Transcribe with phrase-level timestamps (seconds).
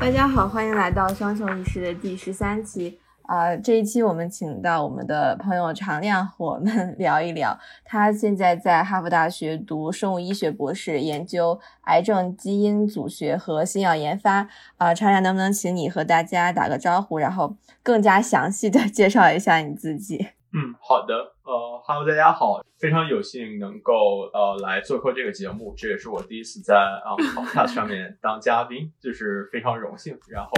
[0.00, 2.98] 大家好，欢迎来到双重仪式的第十三期。
[3.24, 7.56] 啊，这一期我们请到我们的朋友常亮和我们 聊一聊。
[7.84, 14.48] 他现在在哈佛大学读生物医学博士，研究癌症基因组学和新药研发。
[14.78, 20.28] 啊，常亮，能不能请你和大家打个招呼，然后更加详细的介绍一下你自己？
[20.52, 21.14] 嗯，好的。
[21.44, 30.18] 呃哈喽，大家好，非常有幸能够呃来做客这个节目，这也是我第一次在啊 Podcast 上面当嘉宾，就是非常荣幸。
[30.28, 30.50] 然后。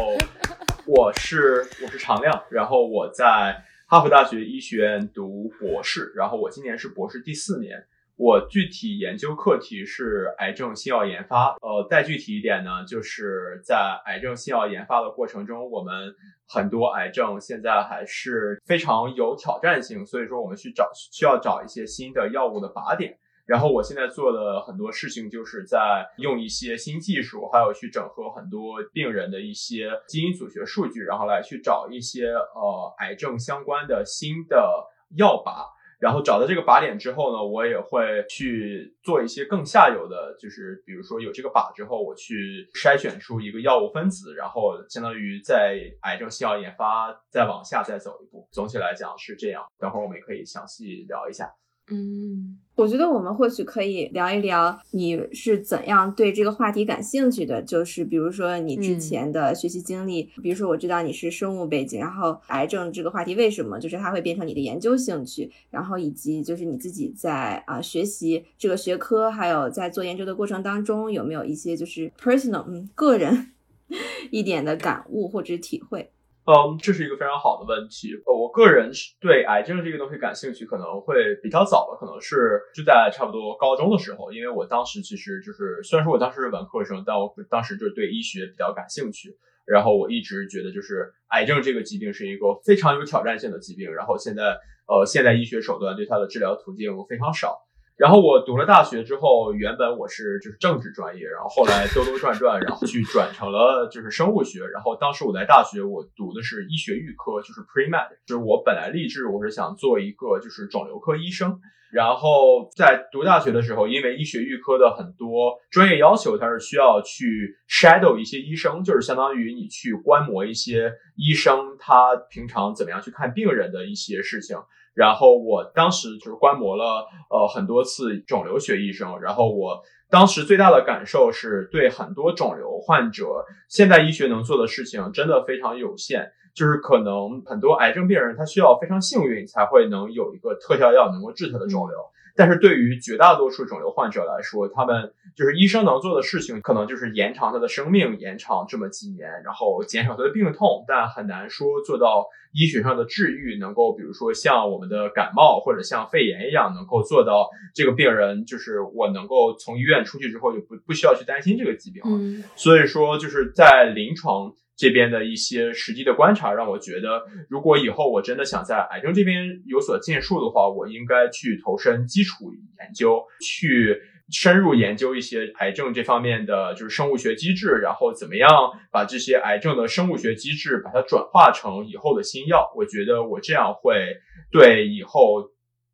[0.85, 7.87] 我是 我是常亮，然后我在哈佛大学医学院读博士，然后我今年是博士第四年。
[8.23, 11.57] 我具体研究课题是癌症新药研发。
[11.61, 16.15] 呃，再具体一点呢，就是在癌症新药研发的过程中，我们
[16.47, 23.19] 很多癌症现在还是非常有挑战性，所以说我们去找需要找一些新的药物的靶点。
[23.45, 35.67] 然后我现在做的很多事情，就是在用一些新技术，还有去整合很多病人的一些基因组学数据，然后来去找一些呃癌症相关的新的药靶。
[36.03, 48.49] 然后找到这个靶点之后呢，我也会去做一些更下游的，就是比如说有这个靶之后，我去筛选出一个药物分子，然后相当于在癌症新药研发再往下再走一步。
[48.51, 49.65] 总体来讲是这样。
[49.79, 51.49] 等会儿我们也可以详细聊一下。
[51.91, 73.51] 嗯，我觉得我们或许可以聊一聊你是怎样对这个话题感兴趣的，就是比如说你之前的学习经历，比如说我知道你是生物背景，然后癌症这个话题为什么就是它会变成你的研究兴趣，然后以及就是你自己在啊学习这个学科，还有在做研究的过程当中有没有一些就是 personal 嗯个人
[74.31, 76.11] 一点的感悟或者体会。
[76.45, 78.15] 嗯，这是一个非常好的问题。
[78.27, 78.91] 呃，我个人
[79.21, 89.37] 对癌症这个东西感兴趣，可能会比较早吧，可能是就在差不多高中的时候，因为我当时其实就是虽然说我当时是文科生，但我当时就是对医学比较感兴趣。
[89.65, 93.93] 然后我一直觉得，就是癌症这个疾病是一个非常有挑战性的疾病。
[93.95, 97.61] 然后现在，呃，现代医学手段对它的治疗途径非常少。
[97.97, 104.67] 然后我读了大学之后，原本我是就是政治专业，然后后来兜兜转转，然后去转成了就是生物学。
[104.67, 111.61] 然后当时我在大学我读的是医学预科，就是 pre med，就是我本来立志我是想做一个就是肿瘤科医生。
[111.93, 124.57] 然后在读大学的时候，因为医学预科的很多专业要求，它是需要去 shadow 一些医生，就是相当于你去观摩一些医生他平常怎么样去看病人的一些事情。
[124.95, 141.97] 然后我当时就是观摩了呃很多次肿瘤学医生，然后我当时最大的感受是对很多肿瘤患者，现代医学能做的事情真的非常有限，就是可能很多癌症病人他需要非常幸运才会能有一个特效药能够治他的肿瘤。
[142.35, 162.45] 但是对于绝大多数肿瘤患者来说，他们就是医生能做的事情，可能就是延长他的生命，延长这么几年，然后减少他的病痛，但很难说做到医学上的治愈，能够比如说像我们的感冒或者像肺炎一样，能够做到这个病人就是我能够从医院出去之后就不不需要去担心这个疾病了。
[162.57, 164.53] 所以说就是在临床。
[164.83, 172.47] 这边的一些实际的观察让我觉得，如果以后我真的想在癌症这边有所建树的话，我应该去投身基础
[172.81, 178.51] 研究，去深入研究一些癌症这方面的就是生物学机制，然后怎么样
[178.91, 182.73] 把这些癌症的生物学机制把它转化成以后的新药。
[182.77, 184.17] 我觉得我这样会
[184.51, 185.49] 对以后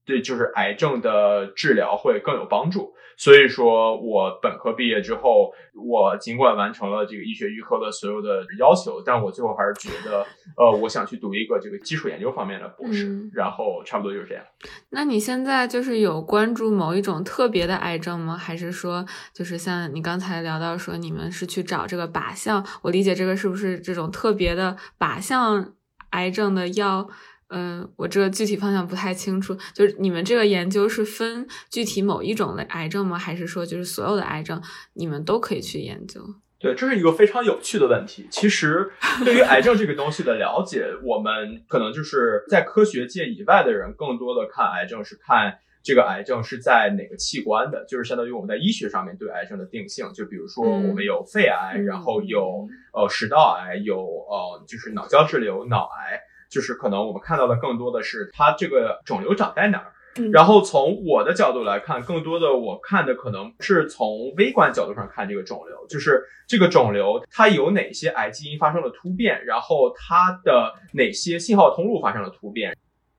[0.08, 2.94] 对就是癌症的治疗会更有帮助。
[3.18, 10.24] 所以说我本科毕业之后，我尽管完成了这个医学预科的所有的要求，但我最后还是觉得，
[10.56, 14.44] 呃，我想去读一个这个基础研究方面的博士，然后差不多就是这样。
[14.90, 18.36] 那你现在就是有关注某一种特别的癌症吗？
[18.36, 19.04] 还是说，
[19.34, 22.64] 就是像你刚才聊到说，你们是去找这个靶向？
[22.82, 25.74] 我理解这个是不是这种特别的靶向
[26.10, 27.08] 癌症的药？
[27.50, 29.56] 嗯，我这个具体方向不太清楚。
[29.72, 33.18] 就是你们这个研究是分具体某一种的癌症吗？
[33.18, 34.62] 还是说就是所有的癌症
[34.94, 36.20] 你们都可以去研究？
[36.60, 38.26] 对，这是一个非常有趣的问题。
[38.30, 38.90] 其实
[39.24, 50.12] 对于癌症这个东西的了解，我们可能就是在科学界以外的人，更多的看癌症是看这个癌症是在哪个器官的，就是相当于我们在医学上面对癌症的定性。
[50.12, 56.20] 就比如说我们有肺癌，然后有呃食道癌，有呃就是脑胶质瘤、脑癌。
[56.48, 59.92] 就是可能我们看到的更多的是它这个肿瘤长在哪儿，
[60.32, 72.76] 然后从我的角度来看，更多的我看的可能是从微观角度上看这个肿瘤，就是这个肿瘤它有哪些癌基因发生了突变，然后它的哪些信号通路发生了突变，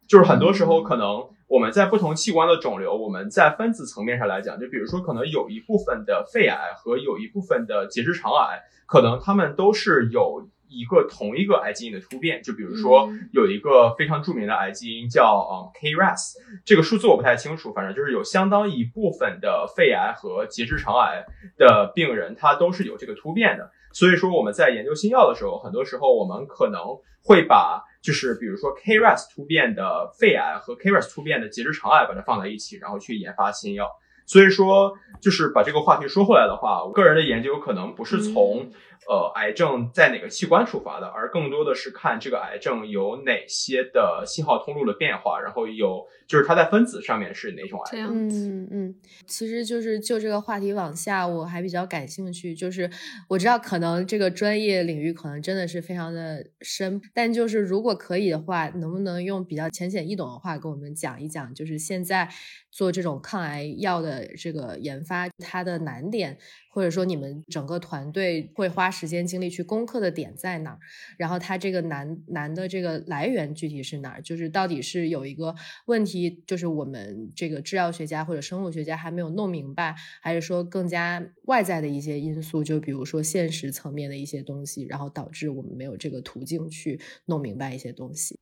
[0.07, 12.41] 就是很多时候可能我们在不同器官的肿瘤，我们在分子层面上来讲，就比如说可能有一部分的肺癌和有一部分的结直肠癌，可能它们都是有一个同一个癌基因的突变。
[12.41, 21.25] 就比如说有一个非常著名的癌基因叫嗯 KRAS，这个数字我不太清楚，反正就是有相当一部分的肺癌和结直肠癌
[21.57, 23.71] 的病人，他都是有这个突变的。
[23.91, 26.79] 所以说我们在研究新药的时候，很多时候我们可能
[27.23, 33.89] 会把就是比如说 KRAS 突变的肺癌和 KRAS 突变的结直肠癌把它放在一起，然后去研发新药。
[34.29, 38.69] 所以说，就是把这个话题说回来的话，我个人的研究可能不是从
[39.09, 48.29] 呃癌症在哪个器官出发的，而更多的是看这个癌症有哪些的信号通路的变化，然后有就是它在分子上面是哪种癌症。
[48.29, 48.95] 嗯嗯，
[49.25, 52.53] 其实就是就这个话题往下，我还比较感兴趣。
[52.53, 52.87] 就是
[53.27, 62.29] 我知道可能这个专业领域可能真的是非常的深，但就是如果可以的话，能不能用比较浅显易懂的话跟我们讲一讲，就是现在。
[62.71, 66.37] 做这种抗癌药的这个研发，它的难点，
[66.71, 70.79] 或者说你们整个团队会花时间精力去攻克的点在哪儿？
[71.17, 74.21] 然后它这个难难的这个来源具体是哪儿？
[74.21, 75.55] 就是到底是有一个
[75.85, 88.37] 问题，就是我们这个制药学家或者生物学家还没有弄明白，还是说更加外在的一些因素，就比如说现实层面的一些东西，然后导致我们没有这个途径去弄明白一些东西？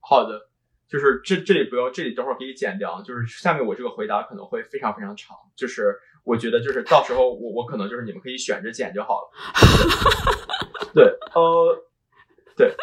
[0.00, 0.51] 好的。
[0.92, 3.00] 就是这这里不用，这里等会儿可以剪掉。
[3.00, 5.34] 就是下面我这个回答可能会非常非常长。
[5.56, 9.30] 就是我觉得，就是到时候我我可能就是你们可以选着剪就好了。
[10.92, 11.04] 对，
[11.34, 11.82] 呃，
[12.58, 12.74] 对，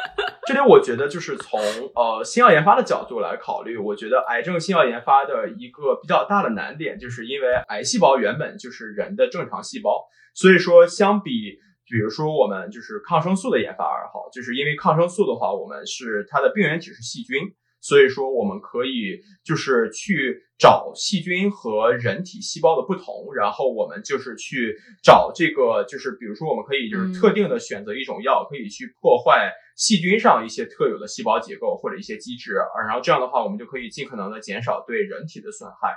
[0.47, 1.59] 这里我觉得就是从
[1.93, 17.37] 呃新药研发的角度来考虑，我觉得癌症新药研发的一个比较大的难点，就是因为癌细胞原本就是人的正常细胞，所以说相比，比如说我们就是抗生素的研发而好，就是因为抗生素的话，我们是它的病原体是细菌。
[17.81, 32.53] 所以说，我们可以就是去找细菌和人体细胞的不同，然后我们就是去找这个，就是比如说，我们可以就是特定的选择一种药，可以去破坏细菌上一些特有的细胞结构或者一些机制，
[32.85, 35.95] 然后这样的话，我们就可以尽可能的减少对人体的损害。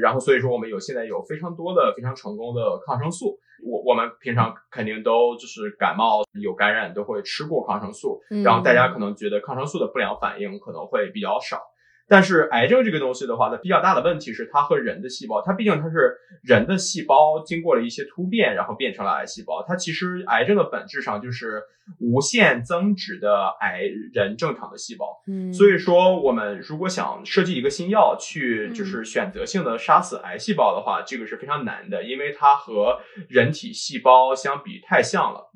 [0.00, 3.38] 然后，所以说我们有现在有非常多的非常成功的抗生素。
[3.62, 11.60] 我我们平常肯定都就是感冒有感染都会吃过抗生素，然后大家可能觉得抗生素的不良反应可能会比较少。
[12.08, 19.64] 但是癌症这个东西的话，它比较大的问题是它和人的细胞，它毕竟它是人的细胞经过了一些突变，然后变成了癌细胞。
[19.66, 21.62] 它其实癌症的本质上就是
[22.00, 23.82] 无限增殖的癌
[24.12, 25.22] 人正常的细胞。
[25.26, 35.50] 嗯，所以说我们如果想设计一个新药去就是选择性的杀死癌细胞的话，这个是非常难的，因为它和人体细胞相比太像了。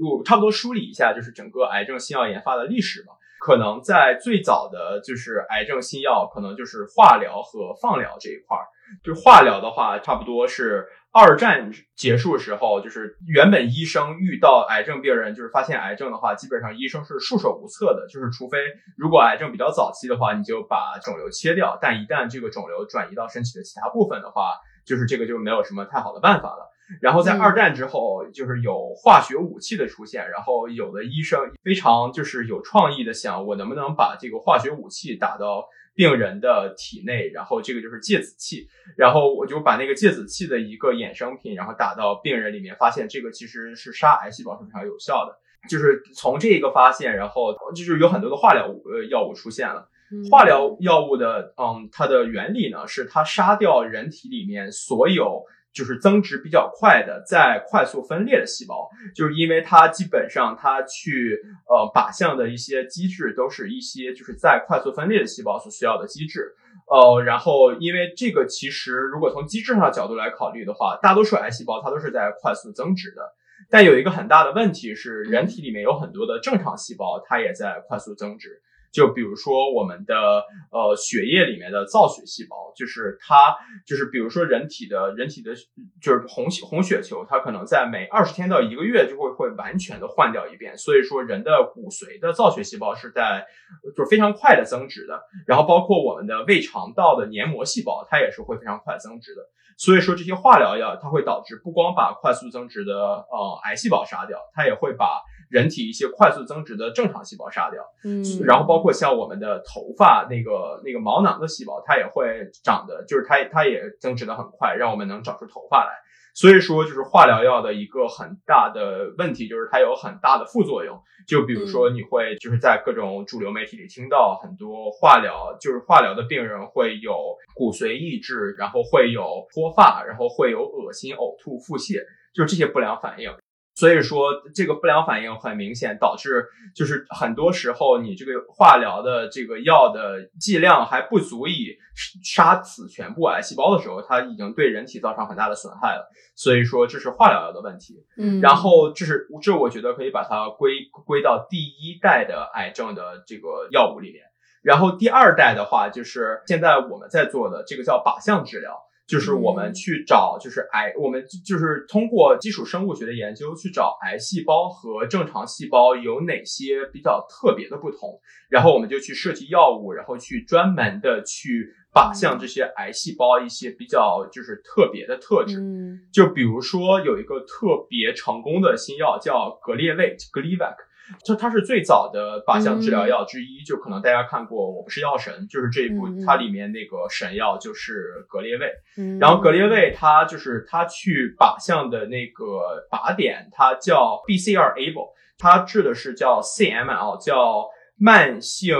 [0.00, 3.12] 我差不多梳理一下，就是整个癌症新药研发的历史吧。
[3.48, 8.68] 可能在最早的就是癌症新药，可能就是化疗和放疗这一块儿。
[9.02, 18.06] 就化疗的话，差不多是二战结束时候，就是原本医生遇到癌症病人，就是发现癌症的话，基本上医生是束手无策的。
[18.12, 18.58] 就是除非
[18.98, 26.68] 如果癌症比较早期的话，你就把肿瘤切掉；但一旦这个肿瘤转移到身体的其他部分的话，就是这个就没有什么太好的办法了。
[27.00, 45.38] 然后在二战之后，就是有化学武器的出现，然后有的医生非常就是有创意的想，我能不能把这个化学武器打到病人的体内，然后这个就是芥子气，然后我就把那个芥子气的一个衍生品，然后打到病人里面，发现这个其实是杀癌细胞是非常有效的。
[45.68, 49.88] 就是从这个发现，然后就是有很多的化疗呃药物出现了。
[50.30, 55.44] 化疗药物的嗯，它的原理呢是它杀掉人体里面所有。
[55.72, 66.54] 就是增殖比较快的，在快速分裂的细胞，就是因为它基本上它去呃靶向的一些机制都是一些就是在快速分裂的细胞所需要的机制，
[66.90, 73.22] 呃，然后因为这个其实如果从机制上角度来考虑的话，大多数癌细胞它都是在快速增殖的，
[73.70, 78.60] 但有一个很大的问题是，人体里面有很多的正常细胞，它也在快速增殖。
[78.98, 85.54] 就比如说我们的呃血液里面的造血细胞，就是它就是比如说人体的人体的
[86.02, 90.76] 就是红红血球，它可能在每二十天到一个月就会会完全的换掉一遍。
[90.76, 93.46] 所以说人的骨髓的造血细胞是在
[93.94, 99.42] 就是非常快的增殖的，然后包括我们的胃肠道的黏膜细胞，它也是会非常快增殖的。
[99.78, 107.82] 所以说这些化疗药它会导致不光把快速增殖的呃癌细胞杀掉，它也会把人体一些快速增殖的正常细胞杀掉。
[108.04, 108.92] 嗯，然后包括。
[108.98, 115.92] 像我们的头发那个那个毛囊的细胞，它也会长得，就是它它也增殖的很快，让我们能长出头发来。
[116.38, 120.96] 所以说，就是化疗药的一个很大的问题，就是它有很大的副作用。
[121.26, 127.12] 就比如说，你会就是在各种主流媒体里听到很多化疗，就是化疗的病人会有
[127.56, 133.32] 骨髓抑制，然后会有脱发，然后会有恶心、呕吐、腹泻，就是这些不良反应。
[133.78, 136.44] 所以说，这个不良反应很明显，导致
[136.74, 141.76] 就是很多时候你这个化疗的这个药的剂量还不足以
[142.24, 146.10] 杀死全部癌细胞的时候，它已经对人体造成很大的损害了。
[146.34, 148.04] 所以说，这是化疗药的问题。
[148.16, 150.72] 嗯，然后这是这我觉得可以把它归
[151.06, 154.24] 归到第一代的癌症的这个药物里面。
[154.60, 158.76] 然后第二代的话，就是现在我们在做的这个叫靶向治疗。
[159.08, 175.58] 就是我们去找，就是癌，我们就是通过基础生物学的研究去找癌细胞和正常细胞有哪些比较特别的不同，然后我们就去设计药物，然后去专门的去靶向这些癌细胞一些比较就是特别的特质。
[175.58, 180.76] 嗯，就比如说有一个特别成功的新药叫格列卫 （Gleevec）。
[181.24, 188.72] 就它是最早的靶向治疗药之一，就可能大家看过《我不是药神》，就是这一部，它里面那个神药就是格列卫。
[189.18, 198.76] 然后格列卫它就是它去靶向的那个靶点，它叫 BCR-ABL，它治的是叫 CML，叫慢性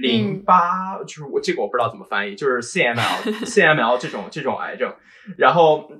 [0.00, 4.94] 淋巴，就是我这个我不知道怎么翻译，就是 CML，CML 这种这种癌症，
[5.38, 5.90] 然后。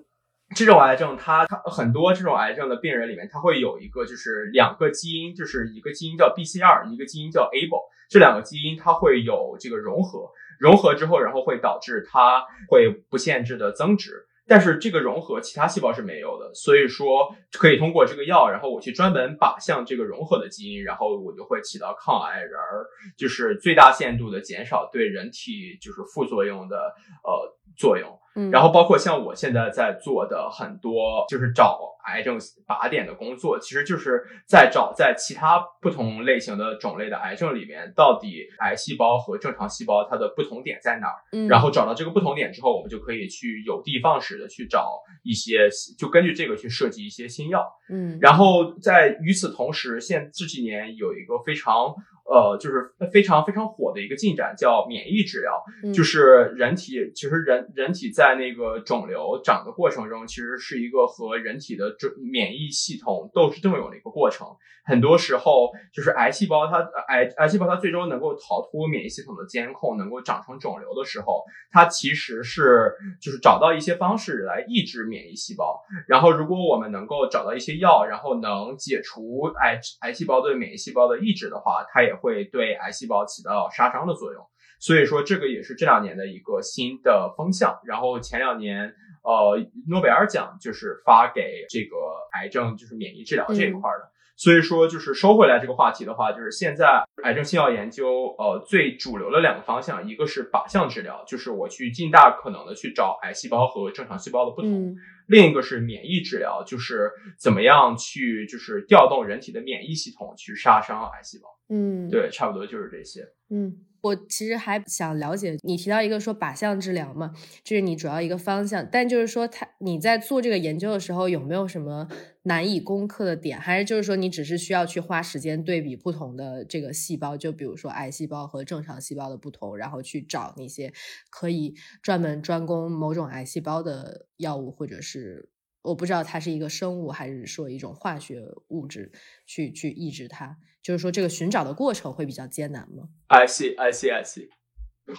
[0.55, 22.87] 这种癌症，它它很多这种癌症的病人里面，它会有一个就是两个基因，就是一个基因叫 BCR，一个基因叫 ABL，这两个基因它会有这个融合，融合之后，然后会导致它会不限制的增殖，但是这个融合其他细胞是没有的，所以说可以通过这个药，然后我去专门靶向这个融合的基因，然后我就会起到抗癌，然而
[23.19, 26.77] 就是最大限度的减少对人体就是副作用的
[27.25, 28.19] 呃作用。
[28.53, 41.17] 然后包括像我现在在做的很多，就是找癌症靶点的工作，其实就是在找在其他不同类型的种类的癌症里面，到底癌细胞和正常细胞它的不同点在哪儿。
[41.33, 47.67] 嗯，然后找到这个不同点之后，我们就可以去有的放矢的去找一些，就根据这个去设计一些新药。
[47.89, 51.95] 嗯，然后在与此同时，现这几年有一个非常。
[52.29, 55.63] 呃，就是非常非常火的一个进展，叫免疫治疗。
[55.95, 64.47] 就是人体其实人人体在那个肿瘤长的过程中，其实是一个和人体的这免疫系统斗智斗勇的一个过程。
[64.89, 66.79] 很多时候，就是癌细胞它
[67.09, 71.43] 癌癌细胞它最终能够逃脱免疫系统的监控，能够长成肿瘤的时候，
[71.73, 75.83] 它其实是就是找到一些方式来抑制免疫细胞。
[76.07, 84.45] 然后，如果我们能够找到一些药，然后能解除癌癌细胞对免疫细胞的抑制的话，它也会对癌细胞起到杀伤的作用，
[84.81, 87.79] 所以说这个也是这两年的一个新的风向。
[87.85, 89.59] 然后前两年，呃，
[89.89, 91.97] 诺贝尔奖就是发给这个
[92.33, 94.11] 癌症，就是免疫治疗这一块的。
[94.39, 104.95] 所以说，就是收回来这个话题的话，就是现在癌症新药研究，呃，最主流的两个方向，一个是靶向治疗，就是我去尽大可能的去找癌细胞和正常细胞的不同；
[105.27, 111.49] 另一个是免疫治疗，就是怎么样去就是调动人体的免疫系统去杀伤癌细胞。
[111.69, 113.23] 嗯，对，差不多就是这些。
[113.51, 113.79] 嗯。
[114.03, 117.33] 我其实还想了解，你提到一个说靶向治疗嘛，
[117.65, 118.87] 这是你主要一个方向。
[118.93, 122.07] 但就是说，他你在做这个研究的时候，有没有什么
[122.47, 123.61] 难以攻克的点？
[123.61, 130.93] 还是就是说，你只是需要去花时间对比不同的这个细胞，就比如说癌细胞和正常细胞的不同，然后去找那些
[131.29, 135.49] 可以专门专攻某种癌细胞的药物，或者是
[135.83, 139.11] 我不知道它是一个生物还是说一种化学物质
[139.45, 140.57] 去去抑制它。
[140.81, 144.49] 就是说，这个寻找的过程会比较艰难吗？I see, I see, I see。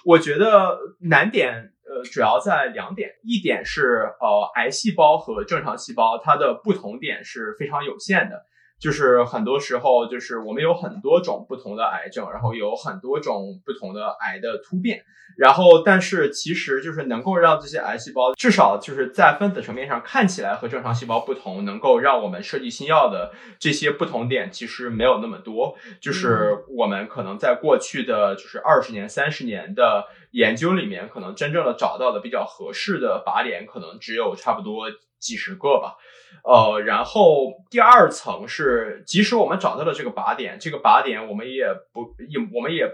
[0.03, 3.11] 我觉得难点，呃，主要在两点。
[3.23, 8.46] 一点是，呃，癌细胞和正常细胞它的不同点是非常有限的。
[8.79, 15.03] 就是很多时候，就是我们有很多种不同的癌症，然后有很多种不同的癌的突变，
[15.35, 25.75] 然后但是其实就是能够让这些癌细胞至少就是在分子层面上看起来和正常细胞不同，能够让我们设计新药的这些不同点其实没有那么多。
[25.99, 34.85] 就是我们可能在过去的就是二十年、三十年的研究里面，可能真正的找到的比较合适的靶点，可能只有差不多
[35.19, 35.95] 几十个吧。
[36.43, 42.89] 呃，然后第二层是，即使我们找到了这个靶点，这个靶点我们也不也我们也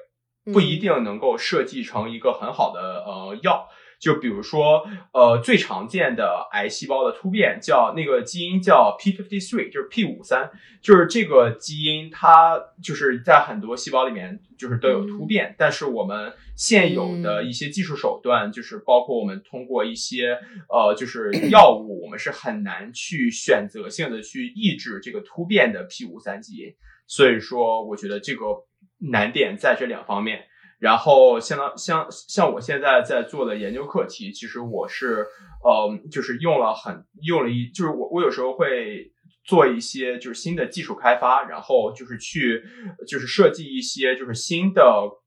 [0.52, 3.68] 不一定能够设计成一个很好的呃药。
[4.04, 26.76] 就比如说，呃，最常见的癌细胞的突变叫那个基因叫 p53，就是 p 五三，就是这个基因它就是在很多细胞里面就是都有突变，但是我们现有的一些技术手段，就是包括我们通过一些呃就是药物，我们是很难去选择性的去抑制这个突变的 p 五三基因，
[27.08, 28.66] 所以说我觉得这个
[29.00, 30.44] 难点在这两方面。
[30.84, 35.26] 然后，相当像像我现在在做的研究课题，其实我是，
[35.64, 39.12] 呃，就是用了很用了一，就是我我有时候会
[39.46, 42.62] 做一些就是新的技术开发，然后就是去
[43.08, 44.84] 就是设计一些就是新的。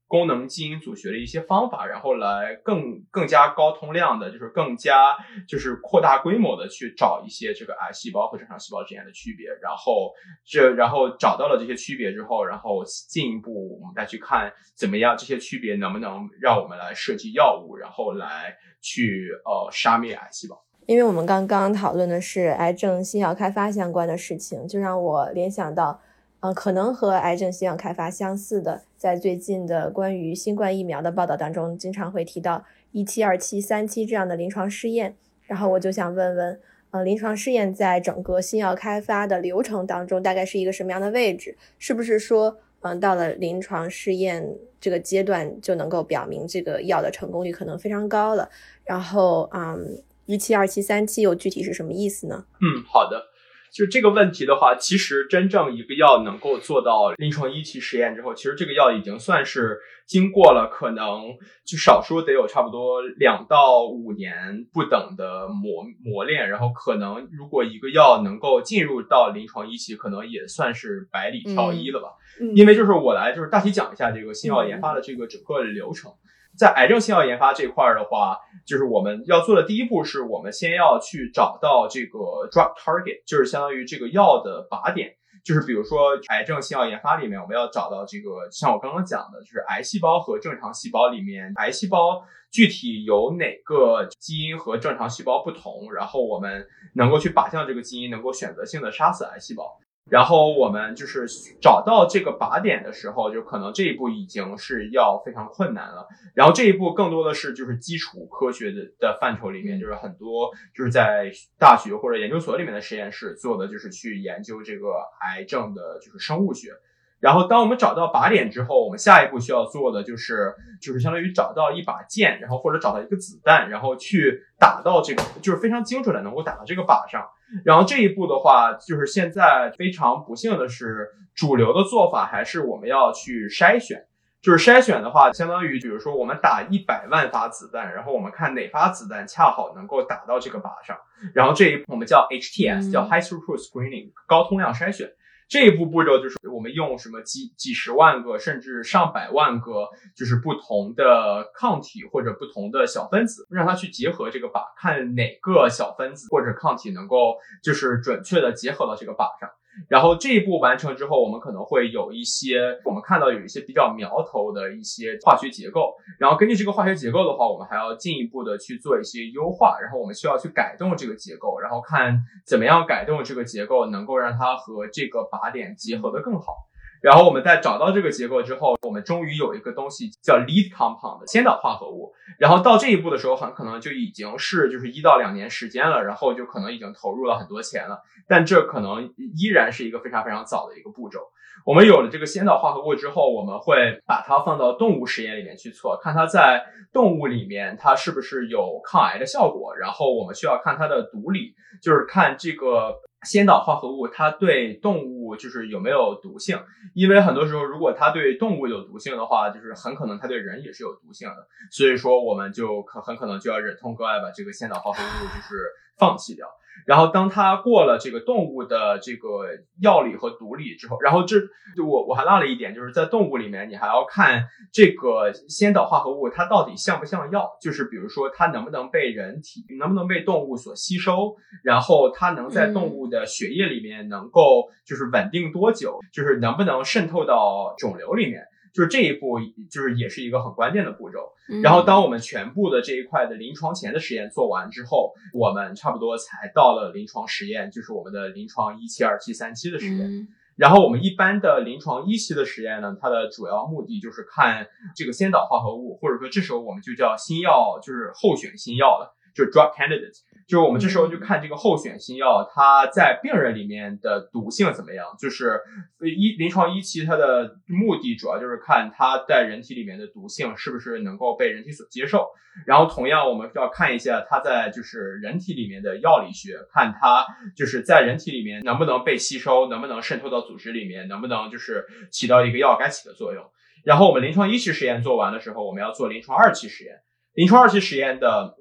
[0.07, 5.13] 功能基因组学的一些方法，然后来更更加高通量的，就是更加
[5.47, 10.13] 就是扩大规模的去找一些这个癌细胞和正常细胞之间的区别，然后
[10.45, 20.63] 这然后找到了这些区别之后，然后进一步我们再去看怎么样这些区别能不能让我们来设计药物，然后来去呃杀灭癌细胞。
[20.85, 25.99] 因为我们刚刚讨论的是癌症新药开发相关的事情，就让我联想到。
[26.39, 35.15] 嗯，可能和癌症新药开发相似的，在最近的关于新冠疫苗的报道当中，经常会提到一期、二期、三期这样的临床试验。
[35.47, 36.59] 然后我就想问问，
[36.91, 41.57] 呃，临床试验在整个新药开发的流程当中，大概是一个什么样的位置？
[41.79, 48.47] 是不是说，嗯，到了临床试验这个阶段，就能够表明这个药的成功率可能非常高了？
[48.83, 52.45] 然后，嗯，一期、二期、三期又具体是什么意思呢？
[52.61, 53.23] 嗯，好的。
[53.71, 72.07] 就这个问题的话，其实真正一个药能够做到临床一期实验之后，其实这个药已经算是经过了可能就少说得有差不多两到五年不等的磨磨练，然后可能如果一个药能够进入到临床一期，可能也算是百里挑一了吧。
[72.55, 76.11] 因为就是我来就是大体讲一下这个新药研发的这个整个流程。
[76.57, 82.17] 在癌症新药研发这块儿的话，就是我们要做的第一步，是我们先要去找到这个
[82.49, 85.13] drug target，就是相当于这个药的靶点。
[85.45, 92.21] 就是比如说癌症新药研发里面，我们要找到这个，像我刚刚讲的，就是癌细胞和正常细胞里面，癌细胞
[92.51, 99.77] 具体有哪个基因和正常细胞不同，然后我们能够去靶向这个基因，能够选择性的杀死癌细胞。
[100.09, 101.25] 然后我们就是
[101.61, 106.07] 找到这个靶点的时候，就可能这一步已经是要非常困难了。
[106.33, 116.71] 然后这一步更多的是就是基础科学的的范畴里面，就是很多就是在大学或者研究所里面的实验室做的，就是去研究这个癌症的就是生物学。
[117.19, 127.27] 然后，当我们找到靶点之后，我们下一步需要做的就是，就是相当于找到一把剑，然后或者找到一个子弹，然后去打到这个，就是非常精准的能够打到这个靶上。
[127.63, 134.05] 然后这一步的话，就是现在非常不幸的是，主流的做法还是我们要去筛选。
[134.39, 140.95] 就是筛选的话，相当于比如说我们打一百万发子弹，然后我们看哪发子弹恰好能够打到这个靶上。
[141.33, 145.09] 然后这一步我们叫 HTS，叫 High Throughput Screening，高通量筛选。
[145.47, 159.49] 这一步步骤就是我们用什么几几十万个甚至上百万个就是不同的抗体或者不同的小分子，让它去结合这个靶，看哪个小分子或者抗体能够就是准确的结合到这个靶上。
[159.89, 165.93] 然后这一步完成之后，我们可能会有一些我们看到有一些比较苗头的一些化学结构。
[166.19, 169.77] 然后根据这个化学结构的话，我们还要进一步的去做一些优化。
[169.81, 176.53] 然后我们需要去改动这个结构，然后看怎么样改动这个结构能够让它和这个靶点结合的更好。
[177.01, 182.13] 然后我们在找到这个结构之后，我们终于有一个东西叫 lead compound 先导化合物。
[182.39, 188.01] 然后到这一步的时候，很可能就已经是就是一到两年时间了，然后就可能已经投入了很多钱了。
[188.27, 191.19] 但这可能依然是一个非常非常早的一个步骤。
[191.65, 199.75] 我们有了这个先导化合物之后，我们会把它放到动物实验里面去测，看它在动物里面它是不是有抗癌的效果。
[199.75, 202.95] 然后我们需要看它的毒理，就是看这个。
[203.23, 206.59] 先导化合物它对动物就是有没有毒性？
[206.93, 211.47] 因为很多时候，如果它对动物有毒性的话，就是很可能它对人也是有毒性的。
[211.71, 215.55] 所以说，我们就可很可能就要忍痛割爱，把这个先导化合物就是
[215.97, 216.47] 放弃掉。
[216.85, 219.45] 然后，当它过了这个动物的这个
[219.81, 221.37] 药理和毒理之后，然后这
[221.85, 238.45] 我我还落了一点，就是在动物里面，你还要看这个先导化合物它到底像不像药，就是比如说它能不能被人体，能不能被动物所吸收，然后它能在动物的血液里面能够就是稳定多久，就是能不能渗透到肿瘤里面。
[238.77, 239.39] 就是这一步，
[239.71, 241.33] 就是也是一个很关键的步骤。
[241.63, 250.27] 然后，当我们全部的这一块的临床前的实验做完之后，我们差不多才到了临床实验，就是我们的临床一期、二期、三期的实验。
[250.55, 260.21] 然后我们一般的临床一期的实验呢，它的主要目的就是看这个先导化合物，或者说这时候我们就叫新药，就是候选新药了，就是 drug candidate。
[260.47, 265.05] 就是我们这时候就看这个候选新药，它在病人里面的毒性怎么样。
[265.19, 265.61] 就是
[265.99, 272.29] 一临床一期，它的目的主要就是看它在人体里面的毒性是不是能够被人体所接受。
[272.65, 283.43] 然后同样，我们要看一下它在就是人体里面的药理学，看它就是在人体里面能不能被吸收，能不能渗透到组织里面，能不能就是起到一个药该起的作用。
[283.83, 287.01] 然后我们临床一期实验做完的时候，我们要做临床二期实验。
[287.33, 288.55] 临床二期实验的。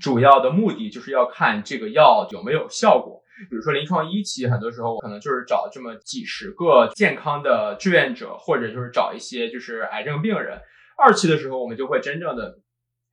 [0.00, 3.22] 主要的目的就是要看这个药有没有效果。
[3.50, 10.60] 比如说临床一期，很多时候可能就是找这么几十个健康的志愿者，或者就是找一些就是癌症病人。
[10.96, 12.54] 二期的时候，我们就会真正的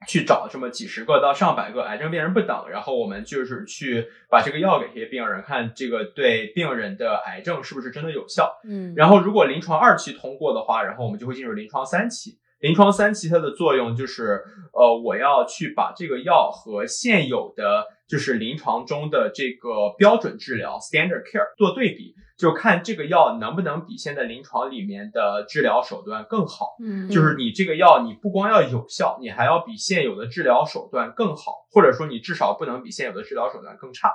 [0.08, 8.60] 去找这么几十个到上百个癌症病人不等，然后我们就是去把这个药给这些病人，看这个对病人的癌症是不是真的有效。
[8.70, 12.38] 嗯，然后如果临床二期通过的话，然后我们就会进入临床三期。
[12.62, 26.68] 临床三期它的作用就是，呃，我要去把这个药和现有的就是临床中的这个标准治疗 （standard care） 做对比，就看这个药能不能比现在临床里面的治疗手段更好。
[26.84, 34.14] 嗯，就是你这个药，你不光要有效，你还要比现有的治疗手段更好，或者说你至少不能比现有的治疗手段更差。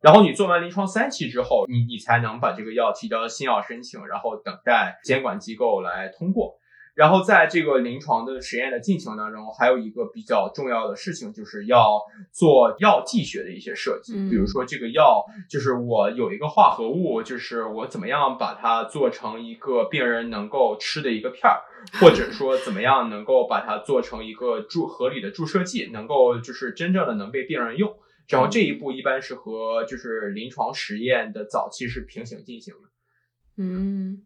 [0.00, 6.54] 然后你做完临床三期之后，你你才能把这个药提交新药申请，然后等待监管机构来通过。
[6.98, 12.00] 然后在这个临床的实验的进行当中，还有一个比较重要的事情，就是要
[12.32, 14.14] 做药剂学的一些设计。
[14.28, 21.62] 比如说，这个药就是我有一个化合物，就是我怎么样把它做成一个病人能够吃的一个片儿，
[22.00, 27.94] 或者说怎么样能够把它做成一个注合理的注射剂，能够就是真正的能被病人用。
[28.28, 32.87] 然后这一步一般是和就是临床实验的早期是平行进行的。
[33.58, 34.22] 嗯。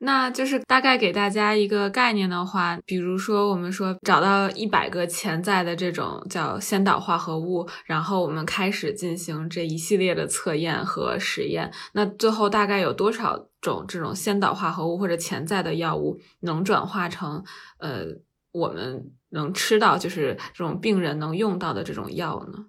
[0.00, 11.72] 那就是大概给大家一个概念的话，比如说我们说找到一百个潜在的这种叫先导化合物，然后我们开始进行这一系列的测验和实验。
[11.94, 17.42] 那最后大概有多少种这种先导化合物或者潜在的药物能转化成
[17.78, 18.04] 呃
[18.52, 22.66] 我们能吃到，就是这种病人能用到的这种药呢？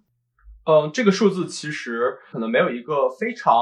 [0.63, 3.53] 嗯，这个数字其实可能没有一个非常。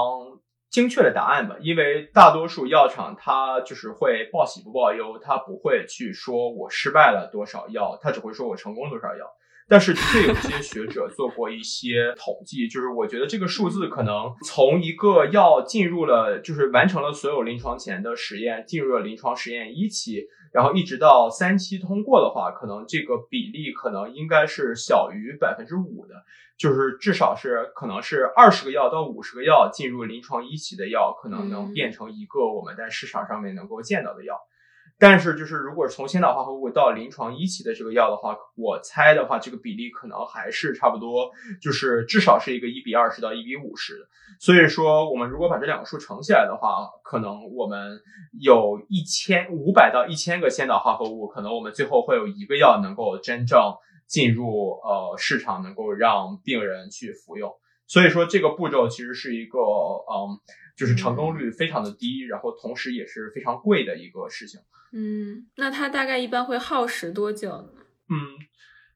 [0.73, 9.23] 精确的答案吧，因为大多数药厂它就是会报喜不报忧，它不会去说我失败了多少药，它只会说我成功多少药。
[9.69, 26.13] 但是的确有些学者做过一些统计，就是我觉得这个数字可能从一个药进入了，就是完成了所有临床前的实验，进入了临床实验一期，然后一直到三期通过的话，可能这个比例可能应该是小于百分之五的。
[26.55, 34.39] 就是至少是可能是二十个药到五十个药进入临床一期的药，可能能变成一个我们在市场上面能够见到的药。
[35.03, 41.29] 但是就是如果从先导化合物到临床一期的这个药的话，我猜的话，这个比例可能还是差不多，
[41.61, 44.07] 就是至少是一个一比二十到一比五十。
[44.39, 47.99] 所以说，我们如果把这两个数乘起来的话，可能我们
[48.39, 53.59] 有一千五百到一千个先导化合物，可能我们最后会有一个药能够真正。
[54.05, 57.51] 进入呃市场能够让病人去服用，
[57.87, 60.37] 所以说这个步骤其实是一个嗯，
[60.77, 64.59] 就是成功率非常的低，然后同时也是非常贵的一个事情。
[64.93, 67.69] 嗯，那它大概一般会耗时多久呢？
[68.09, 68.15] 嗯，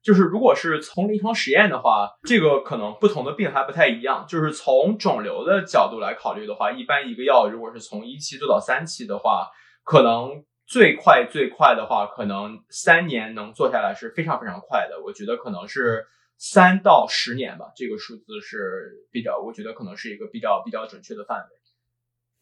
[0.03, 4.25] 就是如果是从临床实验的话，这个可能不同的病还不太一样。
[4.29, 9.49] 就是从肿瘤的角度来考虑的话，一般一个药如果是从一期做到三期的话，
[9.83, 10.45] 可能。
[10.69, 15.01] 最快最快的话，可能三年能做下来是非常非常快的。
[15.01, 16.05] 我觉得可能是
[16.37, 21.55] 三到十年吧，这个数字是比较，我觉得可能是一个比较比较准确的范围。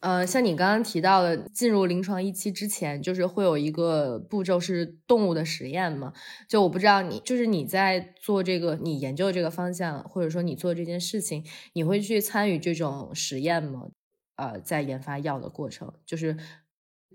[0.00, 6.12] 呃，像你刚刚提到的，进入临床一期之前，就是会有一个步骤是动物的实验嘛？
[6.48, 13.88] 就我不知道你，就是你在做这个，你研究这个方向，或者说你做这件事情，你会去参与这种实验吗？
[14.36, 16.36] 呃，在研发药的过程，就是。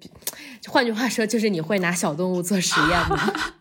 [0.68, 3.18] 换句话说，就是你会拿小动物做实验吗？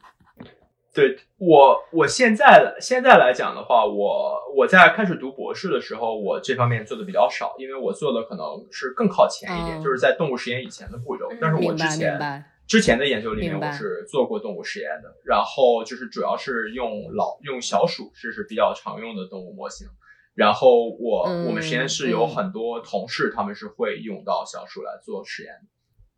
[0.92, 11.28] 对我，我现在现在来讲的话，我我在开始读博士的时候，我这方面做的比较少，因为我做的可能是更靠前一点，就是在动物实验以前的步骤。
[11.40, 19.86] 但是我之前之前的研究里面，我是做过动物实验的，然后就是主要是用老用小鼠，这是比较常用的动物模型。
[20.34, 25.68] 然后我我们实验室有很多同事，他们是会用到小鼠来做实验的。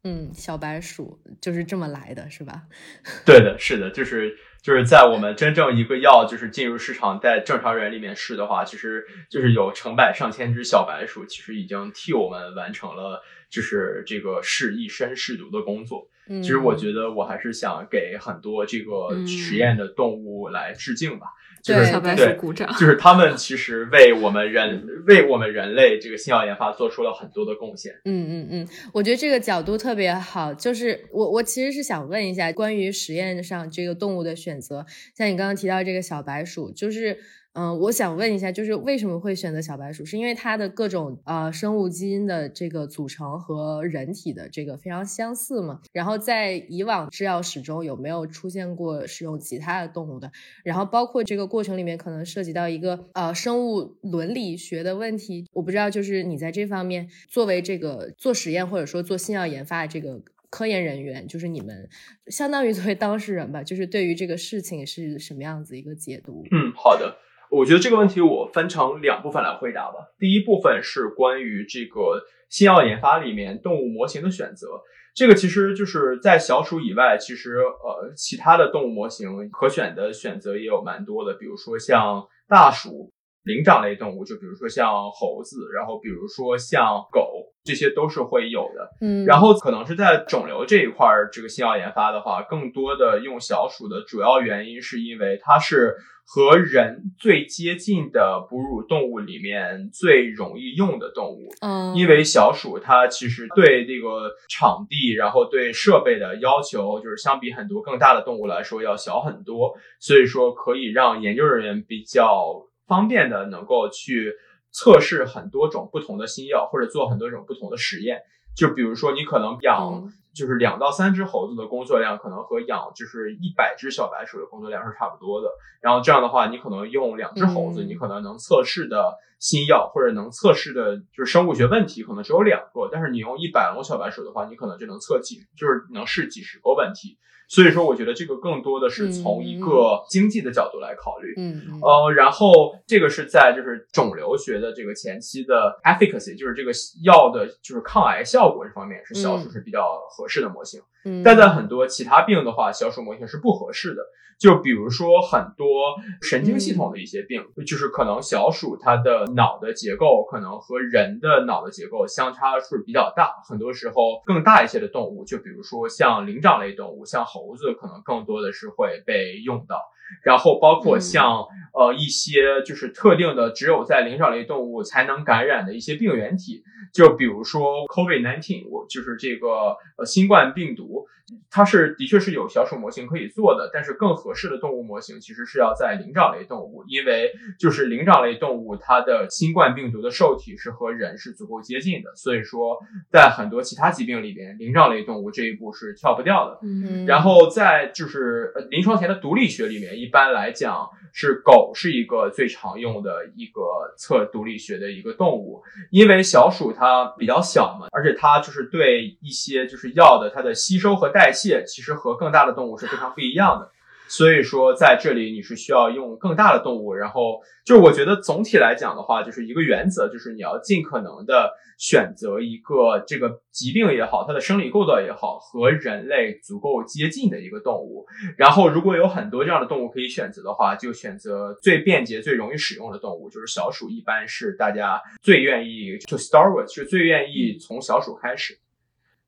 [0.04, 2.64] 嗯，小白鼠就是这么来的，是吧？
[3.24, 13.22] 对的，是的，就是就是在我们真正一个药就是进入市场，在正常人里面试的话，其实就是有成百上千只小白鼠，其实已经替我们完成了
[13.52, 16.08] 就是这个试一身试毒的工作。
[16.26, 21.26] 其实我觉得我还是想给很多这个实验的动物来致敬吧。
[21.62, 27.92] 就是小白鼠鼓掌，就是他们其实为我们人为我们人类这个新药研发做出了很多的贡献。
[28.04, 30.52] 嗯嗯嗯，我觉得这个角度特别好。
[30.54, 34.86] 就是我我其实是想问一下，关于实验上这个动物的选择，
[35.16, 37.18] 像你刚刚提到这个小白鼠，就是。
[37.54, 40.06] 嗯，我想问一下，就是为什么会选择小白鼠？
[40.06, 45.82] 是因为它的各种呃生物基因的这个组成和人体的这个非常相似吗？
[45.92, 50.32] 然后在以往制药史中有没有出现过使用其他的动物的？
[50.64, 61.90] 然后包括这个过程里面可能涉及到一个呃生物伦理学的问题，我不知道，就是你在这方面作为这个做实验或者说做新药研发的这个科研人员，就是你们
[62.28, 66.44] 相当于作为当事人吧，就是对于这个事情是什么样子一个解读？
[66.50, 67.18] 嗯，好的。
[67.52, 69.98] 我觉得这个问题我分成两部分来回答吧。
[70.18, 74.80] 第一部分是关于这个新药研发里面动物模型的选择，
[75.14, 83.12] 这个其实就是在小鼠以外，其实呃其他的动物模型可选的选择也有蛮多的，比如说像大鼠、
[83.42, 88.88] 灵长类动物，就比如说像猴子，然后比如说像狗，这些都是会有的。
[89.02, 95.94] 嗯，然后可能是在肿瘤这一块儿，这个新药研发的话，更多的用小鼠的主要原因是因为它是。
[96.24, 114.32] 和人最接近的哺乳动物里面最容易用的动物，嗯，因为小鼠它其实对这个场地，然后对设备的要求，就是相比很多更大的动物来说要小很多，所以说可以让研究人员比较方便的能够去
[114.70, 118.22] 测试很多种不同的新药，或者做很多种不同的实验。
[118.56, 120.10] 就比如说你可能养。
[120.34, 125.48] 就是两到三只猴子的工作量，可能和养就是一百只小白鼠的工作量是差不多的。
[125.80, 132.88] 然后这样的话，你可能用两只猴子，你可能能测试的新药或者能测试的就是生物学问题，可能只有两个。
[132.90, 137.18] 但是你用一百笼小白鼠的话，你可能就能测几，就是能试几十个问题。
[137.48, 146.70] 所以说，我觉得这个更多的是从一个经济的角度来考虑，嗯，呃，然后这个是在就是肿瘤学的这个前期的 efficacy，就是这个
[147.04, 154.02] 药的就是抗癌效果这方面是小鼠是比较合适的模型，嗯，但在很多其他病的话，小鼠模型是不合适的。
[154.40, 169.80] 就比如说很多神经系统的一些病，就是可能小鼠它的脑的结构可能和人的脑的结构相差是比较大，很多时候更大一些的动物，就比如说像灵长类动物，像猴子，可能更多的是会被用到。
[170.22, 181.06] 然后包括像呃一些就是特定的只有在灵长类动物才能感染的一些病原体，就比如说 COVID-19，我就是这个呃新冠病毒。
[181.50, 192.78] 它是的确是有小鼠模型可以做的，但是更合适的动物模型其实是要在灵长类动物，因为就是灵长类动物它的新冠病毒的受体是和人是足够接近的，所以说
[193.10, 196.58] 在很多其他疾病里边，灵长类动物这一步是跳不掉的。
[196.62, 203.60] 嗯，然后在就是临床前的毒理学里面，一般来讲是狗是一个最常用的一个
[203.98, 213.70] 测毒理学的一个动物，因为小鼠它比较小嘛，而且它就是对一些就是药的它的吸收和代代谢其实和更大的动物是非常不一样的，
[214.08, 216.92] 所以说在这里你是需要用更大的动物。
[216.94, 228.04] 然后就我觉得总体来讲的话，就是一个原则，就是你要尽可能的选择一个这个疾病也好，它的生理构造也好，和人类足够接近的一个动物。
[228.36, 238.58] 然后如果有很多这样的动物可以选择的话，就选择最便捷、最容易使用的动物，就是小鼠，一般是大家最愿意 to start with，是最愿意从小鼠开始。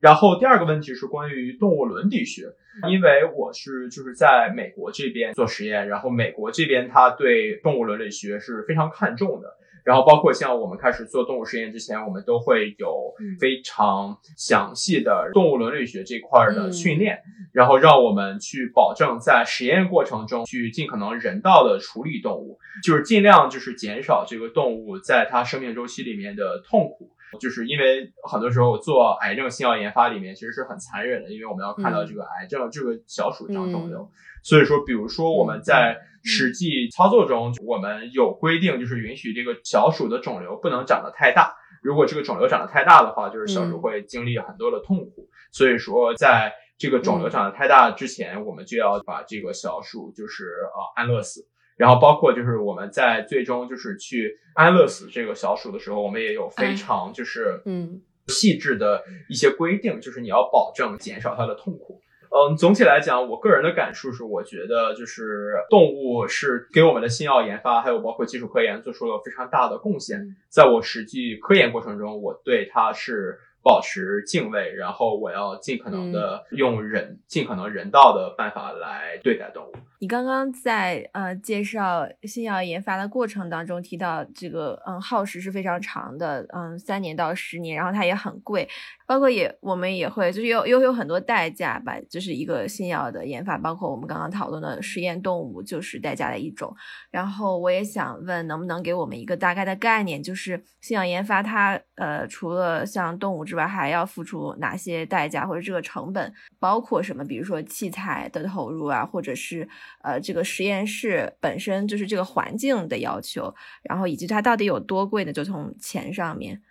[0.05, 2.43] 然后第二个问题是关于动物伦理学，
[2.91, 9.49] 因为我是就是在美国这边做实验，然后美国这边它对动物伦理学是非常看重的。
[9.83, 17.21] 然后包括像我们开始做动物实验之前，我们都会有非常详细的动物伦理学这块的训练，
[17.53, 27.11] 然后让我们去保证在实验过程中去尽可能人道的处理动物，就是尽量就是减少这个动物在它生命周期里面的痛苦。
[27.39, 34.11] 就是因为很多时候做癌症新药研发里面其实是很残忍的，因为我们要看到这个癌症这个小鼠长肿瘤，
[34.43, 41.55] 所以说，比如说我们在实际操作中，我们有规定，就是允许这个小鼠的肿瘤不能长得太大。
[41.83, 45.29] 如果这个肿瘤长得太大的话，就是小鼠会经历很多的痛苦。
[45.53, 51.47] 所以说，在这个肿瘤长得太大之前，我们就要把这个小鼠就是呃安乐死。
[51.77, 62.01] 然后包括就是我们在最终就是去安乐死这个小鼠的时候，我们也有非常就是嗯细致的一些规定，就是你要保证减少它的痛苦。
[62.31, 70.21] 嗯，总体来讲，我个人的感受是，我觉得就是动物是给我们的新药研发，还有包括基础科研做出了非常大的贡献。
[70.49, 73.39] 在我实际科研过程中，我对它是。
[73.65, 79.73] 保持敬畏，然后我要尽可能的用人尽可能人道的办法来对待动物。
[80.01, 88.69] 你刚刚在呃介绍新药研发的过程当中提到，这个嗯耗时是非常长的，嗯三年到十年，然后它也很贵。
[89.07, 96.75] 包括也，我们也会就是有有有很多代价吧，就是一个新药的研发，包括我们刚刚讨论的实验动物就是代价的一种。
[97.11, 107.23] 然后我也想问，能不能给我们一个大概的概念，就是新药研发它呃除了像动物之外，还要付出哪些代价或者这个成本包括什么？
[107.25, 109.69] 比如说器材的投入啊，或者是
[110.03, 115.33] 呃这个实验室本身就是这个环境的要求，然后以及它到底有多贵呢？
[115.33, 116.63] 就从钱上面，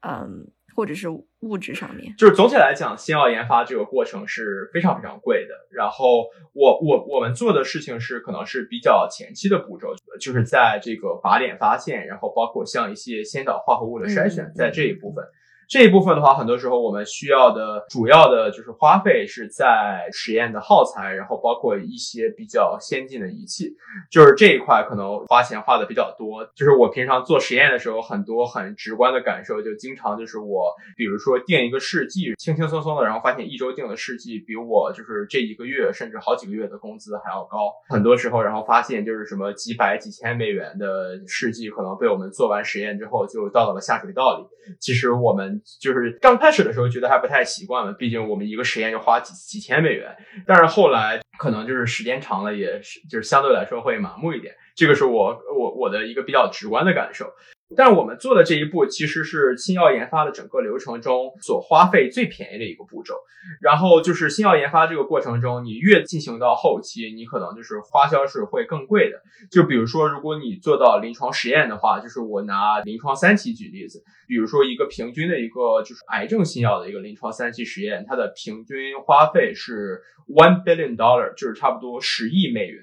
[0.00, 0.46] 嗯。
[0.78, 1.08] 或者是
[1.40, 5.52] 物质上面，就是总体来讲，新药研发这个过程是非常非常贵的。
[5.72, 9.88] 然后我我我们做的事情是可能是比较前期的步骤，
[10.20, 15.24] 就是在这个靶点发现，然后包括像一些先导化合物的筛选，在这一部分。
[15.68, 23.76] 这一部分的话，很多时候我们需要的主要的就是花费是在实验的耗材，然后包括一些比较先进的仪器，
[24.10, 26.42] 就是这一块可能花钱花的比较多。
[26.54, 37.70] 就是我平常做实验的时候，很多很直观的感受，就经常就是我，比如说定一个试剂，轻轻松松的，然后发现一周定的试剂比我就是这一个月甚至好几个月的工资还要高。
[37.90, 44.46] 很多时候，然后发现就是什么几百几千美元的试剂，可能被我们做完实验之后就倒到了下水道里。
[44.80, 45.57] 其实我们。
[45.80, 50.16] 就是刚开始的时候觉得还不太习惯了，毕竟我们一个实验就花几几千美元。
[50.46, 54.54] 但是后来可能就是时间长了，也是就是相对来说会麻木一点。
[54.74, 57.26] 这个是我我我的一个比较直观的感受。
[57.76, 63.14] 但我们做的这一步其实是新药研发的整个流程中所花费最便宜的一个步骤。
[63.60, 69.22] 然后就是新药研发这个过程中，你越进行到后期，你可能就是花销是会更贵的。
[69.50, 82.82] 就比如说，如果你做到临床实验的话，就是我拿临床三期举例子，比如说一个平均的一个就是癌症新药的一个临床三期实验，它的平均花费是 one billion dollar，就是差不多十亿美元。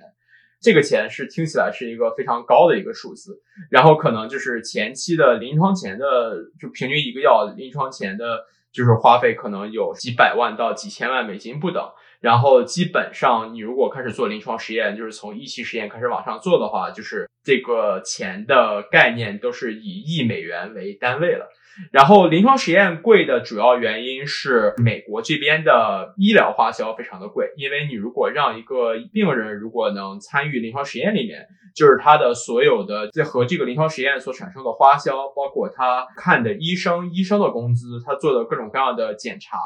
[0.66, 11.88] 这个钱是听起来是一个非常高的一个数字，然后可能就是前期的临床前的就平均一个药临床前的，就是花费可能有几百万到几千万美金不等，
[12.20, 21.48] 然后基本上你如果开始做临床实验，就是从一期实验开始往上做的话，就是这个钱的概念都是以亿美元为单位了。
[21.92, 31.48] 然后临床实验贵的主要原因是美国这边的医疗花销非常的贵，因为你如果让一个病人如果能参与临床实验里面。
[31.76, 39.58] 就是他的所有的在和这个临床实验所产生的花销，包括他看的医生、医生的工资，他做的各种各样的检查，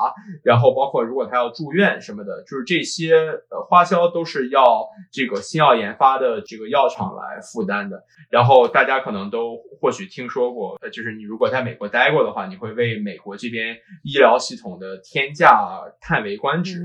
[0.43, 3.13] 然后包括如果他要住院什么的，就是这些
[3.51, 8.03] 呃花销都是要这个新药研发的这个药厂来负担的。
[8.31, 16.79] 然后大家可能都或许听说过，呃，就是你如果在美国待过的话，你会为美国这边医疗系统的天价叹为观止。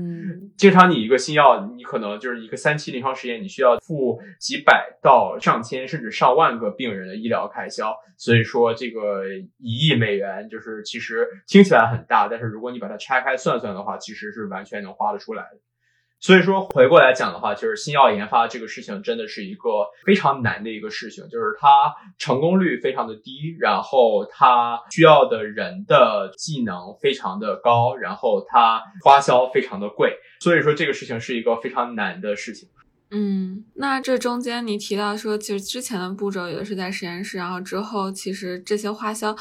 [0.55, 5.15] 经常你一个新药，你可能就是一个三期临床实验，你需要付几百到。
[5.15, 9.23] 到上千甚至上万个病人的医疗开销，所以说这个
[9.59, 15.59] 一亿美元就是其实听起来很大，但是如果你把它拆开算算的话，其实是完全能花得出来的。
[16.25, 19.69] 所以说回过来讲的话，就是新药研发这个事情真的是一个
[20.07, 21.67] 非常难的一个事情，就是它
[22.17, 32.67] 成功率非常的低，然后它需要的人的技能非常的高，然后它花销非常的贵，所以说这个事情是一个非常难的事情。
[33.11, 39.35] 嗯，那这中间你提到说，其实之前的步骤也是在实验室，然后之后其实这些花销，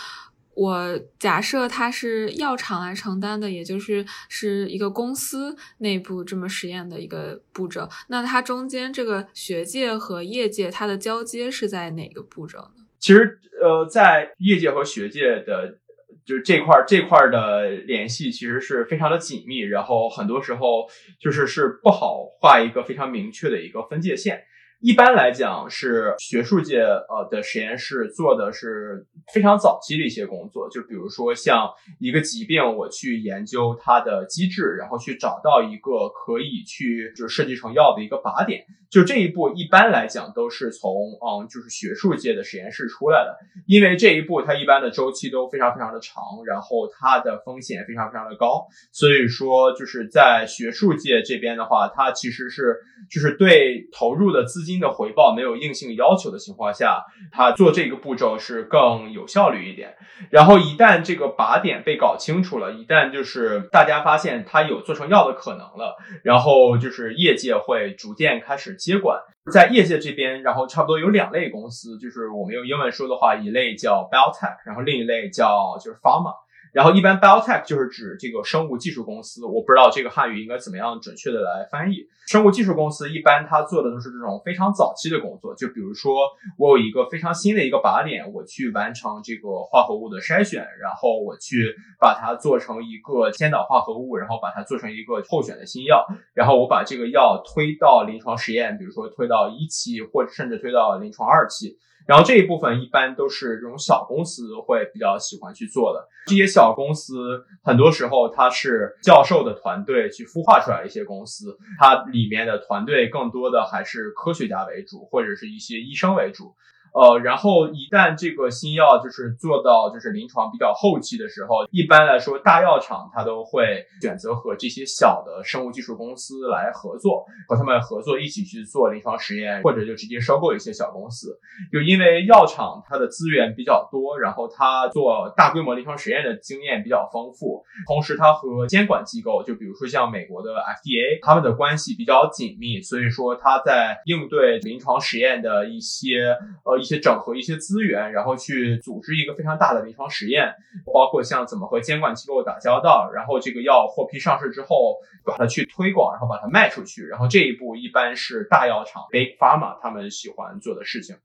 [0.54, 7.88] 我假设它是药厂来承担的，也就是是一个公司内部这么实验的一个步骤。
[8.08, 12.84] 那它中间这个学界和业界它的交接是在哪个步骤呢？
[12.98, 15.78] 其实，呃，在业界和学界的。
[16.26, 20.88] 就是这块这块的联系其实是非常的紧密，然后很多时候
[21.20, 24.42] 就是是不好画一个非常明确的一个分界线。
[24.84, 38.66] 一般来讲，是学术界呃的实验室做的是非常早期的一些工作，就比如说像一个疾病，我去研究它的机制，然后去找到一个可以去就是设计成药的一个靶点。
[38.90, 52.76] 就这一步，一般来讲都是从嗯就是学术界的实验室出来的，因为这一步它一般的周期都非常非常的长，然后它的风险非常非常的高，所以说就是在学术界这边的话，它其实是
[53.10, 54.73] 就是对投入的资金。
[54.74, 59.94] 金的回报没有硬性要求的情况下，它做这个步骤是更有效率一点。
[60.30, 69.20] 然后一旦这个靶点被搞清楚了，一旦就是大家发现它有做成药的可能了，然后就是业界会逐渐开始接管。
[69.52, 76.32] 在业界这边，然后差不多有两类公司，就是我们用英文说的话，一类叫 biotech，然后另一类叫就是 pharma。
[76.74, 82.08] 然后一般 biotech 就是指这个生物技术公司，我不知道这个汉语应该怎么样准确的来翻译。
[82.26, 86.12] 生物技术公司一般它做的都是这种非常早期的工作，就比如说
[86.58, 96.04] 我有一个非常新的一个靶点，我去完成这个化合物的筛选，然后我去把它做成一个先导化合物，然后把它做成一个候选的新药，
[96.34, 101.78] 然后我把这个药推到临床实验，比如说推到一期，或甚至推到临床二期。
[102.06, 106.06] 然后这一部分一般都是这种小公司会比较喜欢去做的。
[106.26, 116.54] 这些小公司很多时候它是教授的团队去孵化出来的一些公司，它里面的团队更多的还是科学家为主，或者是一些医生为主。
[116.94, 131.36] 呃，然后一旦这个新药就是做到就是临床比较后期的时候，一般来说大药厂它都会选择和这些小的生物技术公司来合作，和他们合作一起去做临床实验，或者就直接收购一些小公司。
[131.72, 146.83] 就因为药厂它的资源比较多，然后它做大规模临床实验的经验比较丰富，同时它和监管机构，就比如说像美国的 FDA，他们的关系比较紧密，所以说它在应对临床实验的一些呃。
[146.84, 150.52] 一些整合一些资源，然后去组织一个非常大的临床实验，
[150.92, 161.16] 包括像怎么和监管机构打交道，然后这个药获批上市之后，把它去推广，然后把它卖出去，然后这一步一般是大药厂 Big Pharma 他们喜欢做的事情。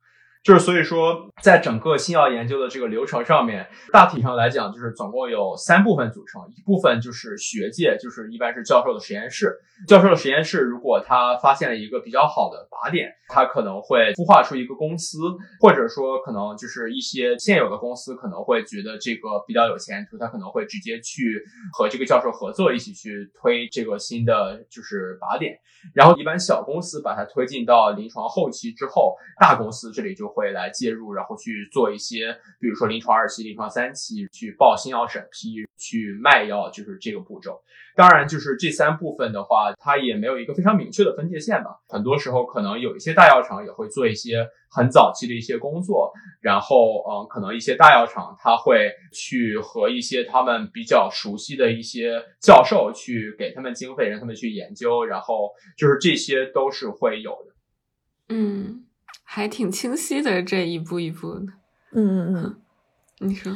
[0.41, 6.41] 就是所以说，在整个新药研究的这个流程上面，大体上来讲，就是总共有三部分组成。
[6.55, 9.53] 一部分就是学界，就是一般是教授的实验室。
[9.87, 15.17] 教授的实验室，如果他发现了一个比较好的靶点，他可能会孵化出一个公司，
[15.59, 25.59] 或者说可能就是一些现有的公司可能会觉得这个比较有前途，他可能会直接去和这个教授合作，一起去推这个新的就是靶点。
[25.93, 37.59] 然后一般小公司把它推进到临床后期之后，大公司这里就会来介入，然后去做一些，比如说临床二期、临床三期，去报新药审批、去卖药，就是这个步骤。
[37.95, 41.71] 当然，就是这三部分的话，它也没有一个非常明确的分界线吧。
[41.89, 57.55] 很多时候，可能有一些大药厂也会做一些很早期的一些工作，然后，嗯，可能一些大药厂他会去和一些他们比较熟悉的一些教授去给他们经费，让他们去研究，然后就是这些都是会有的。
[58.29, 58.85] 嗯，
[59.31, 61.41] 还挺清晰的这一步一步的。
[61.93, 62.55] 嗯嗯嗯，
[63.19, 63.55] 你说。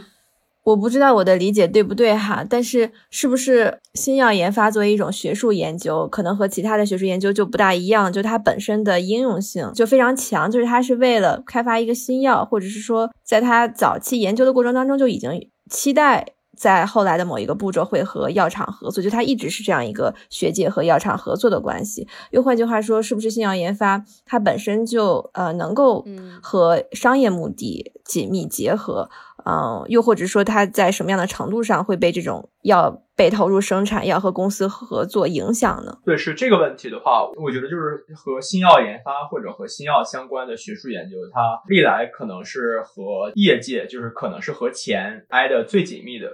[0.65, 22.07] 我不知道我的理解对不对哈，但是是不是新药研发作为一种学术研究，可能和其他的学术研究就不大一样，就它本身的应用性就非常强，就是它是为了开发一个新药，或者是说在它早期研究的过程当中就已经期待在后来的某一个步骤会和药厂合作，就它一直是这样一个学界和药厂合作的关系。
[22.31, 26.05] 又换句话说，是不是新药研发它本身就呃能够
[26.41, 29.09] 和商业目的紧密结合？
[29.45, 35.97] 嗯，又或者说它在什么样的程度上会被这种要被投入生产、要和公司合作影响呢？
[36.05, 46.27] 对，是这个问题的话，我觉得就是和新药研发或者和新药相关的学术研究，它历来可能是和业界，就是可能是和钱挨得最紧密的，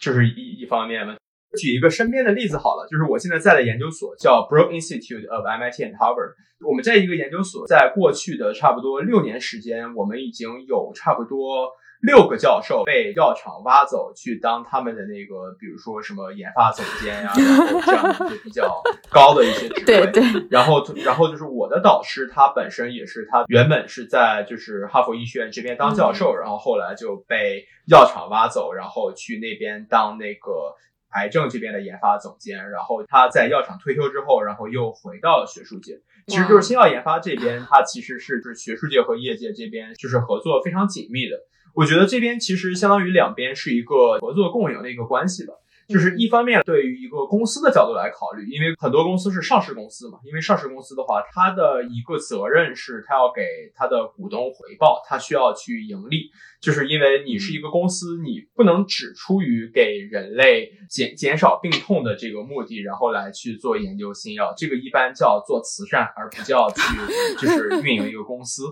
[0.00, 1.16] 就是一一方面嘛。
[1.58, 6.34] 举一个身边的例子好了，就是我现在在的研究所叫 Broad Institute of MIT and Harvard。
[6.66, 11.70] 我们在一个研究所，在过去的差不多六年时间，我们已经有差不多。
[12.00, 19.84] 六个教授被药厂挖走去当他们的那个，比如说什么研发总监呀，然后这样一些比较高的一些职位。
[19.84, 20.22] 对对。
[20.48, 30.76] 然后，然后就是我的导师，他本身也是，他原本是在就是哈佛医学院这边当教授，然后后来就被药厂挖走，然后去那边当那个
[31.10, 32.70] 癌症这边的研发总监。
[32.70, 36.00] 然后他在药厂退休之后，然后又回到了学术界。
[36.28, 41.36] 其实就是新药研发这边，它其实是就是学术界和业界这边就是合作非常紧密的。
[41.78, 45.54] 我觉得这边其实相当于两边是一个合作共赢的一个关系吧。
[45.88, 53.42] 就是一方面，对于一个公司的角度来考虑，因为很多公司是上市公司嘛，因为上市公司的话，它的一个责任是它要给
[53.74, 56.30] 它的股东回报，它需要去盈利。
[56.60, 66.82] 就是因为你是一个公司，你不能只出于给人类减减少病痛的这个目的，然后来去做研究新药，这个一般叫做慈善，而不叫去
[67.40, 68.64] 就是运营一个公司。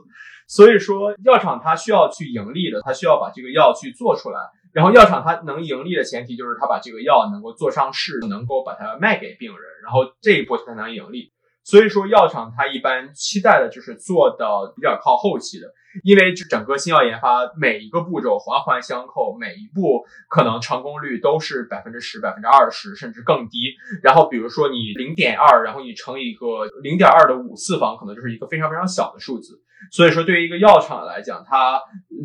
[0.48, 4.38] 所以说，药厂它需要去盈利的，它需要把这个药去做出来。
[4.76, 11.32] 然后，药厂它能盈利的前提就是它把这个药能够做上市，能够把它卖给病人，然后这一波才能盈利。
[11.64, 15.72] 所以说药厂它一般期待的就是做到比较靠后期的。
[16.04, 23.72] 因为整个新药研发每一个步骤环环相扣，每一步可能成功率都是百分之十、百分之二十，甚至更低。
[24.02, 29.62] 然后比如说你零点二，然后你乘以一个零点二的五次方，可能就是一个非常非常小的数字。
[29.90, 31.80] 所以说，对于一个药厂来讲，它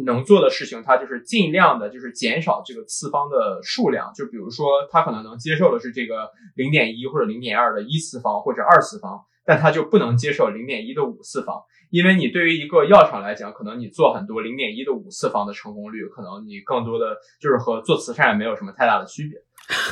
[0.06, 4.12] 能做的事情，它就是尽量的，就是减少这个次方的数量。
[4.14, 11.62] 就比如说，它可能能接受的是这个零点一或者零点二的一次方或者二次方，但它就不能接受零点一的五次方。
[11.90, 19.38] 因为你对于一个药厂来讲，可能你做很多零点一的五次方的成功率，可能你更多的就是和做慈善没有什么太大的区别。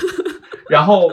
[0.70, 1.11] 然后，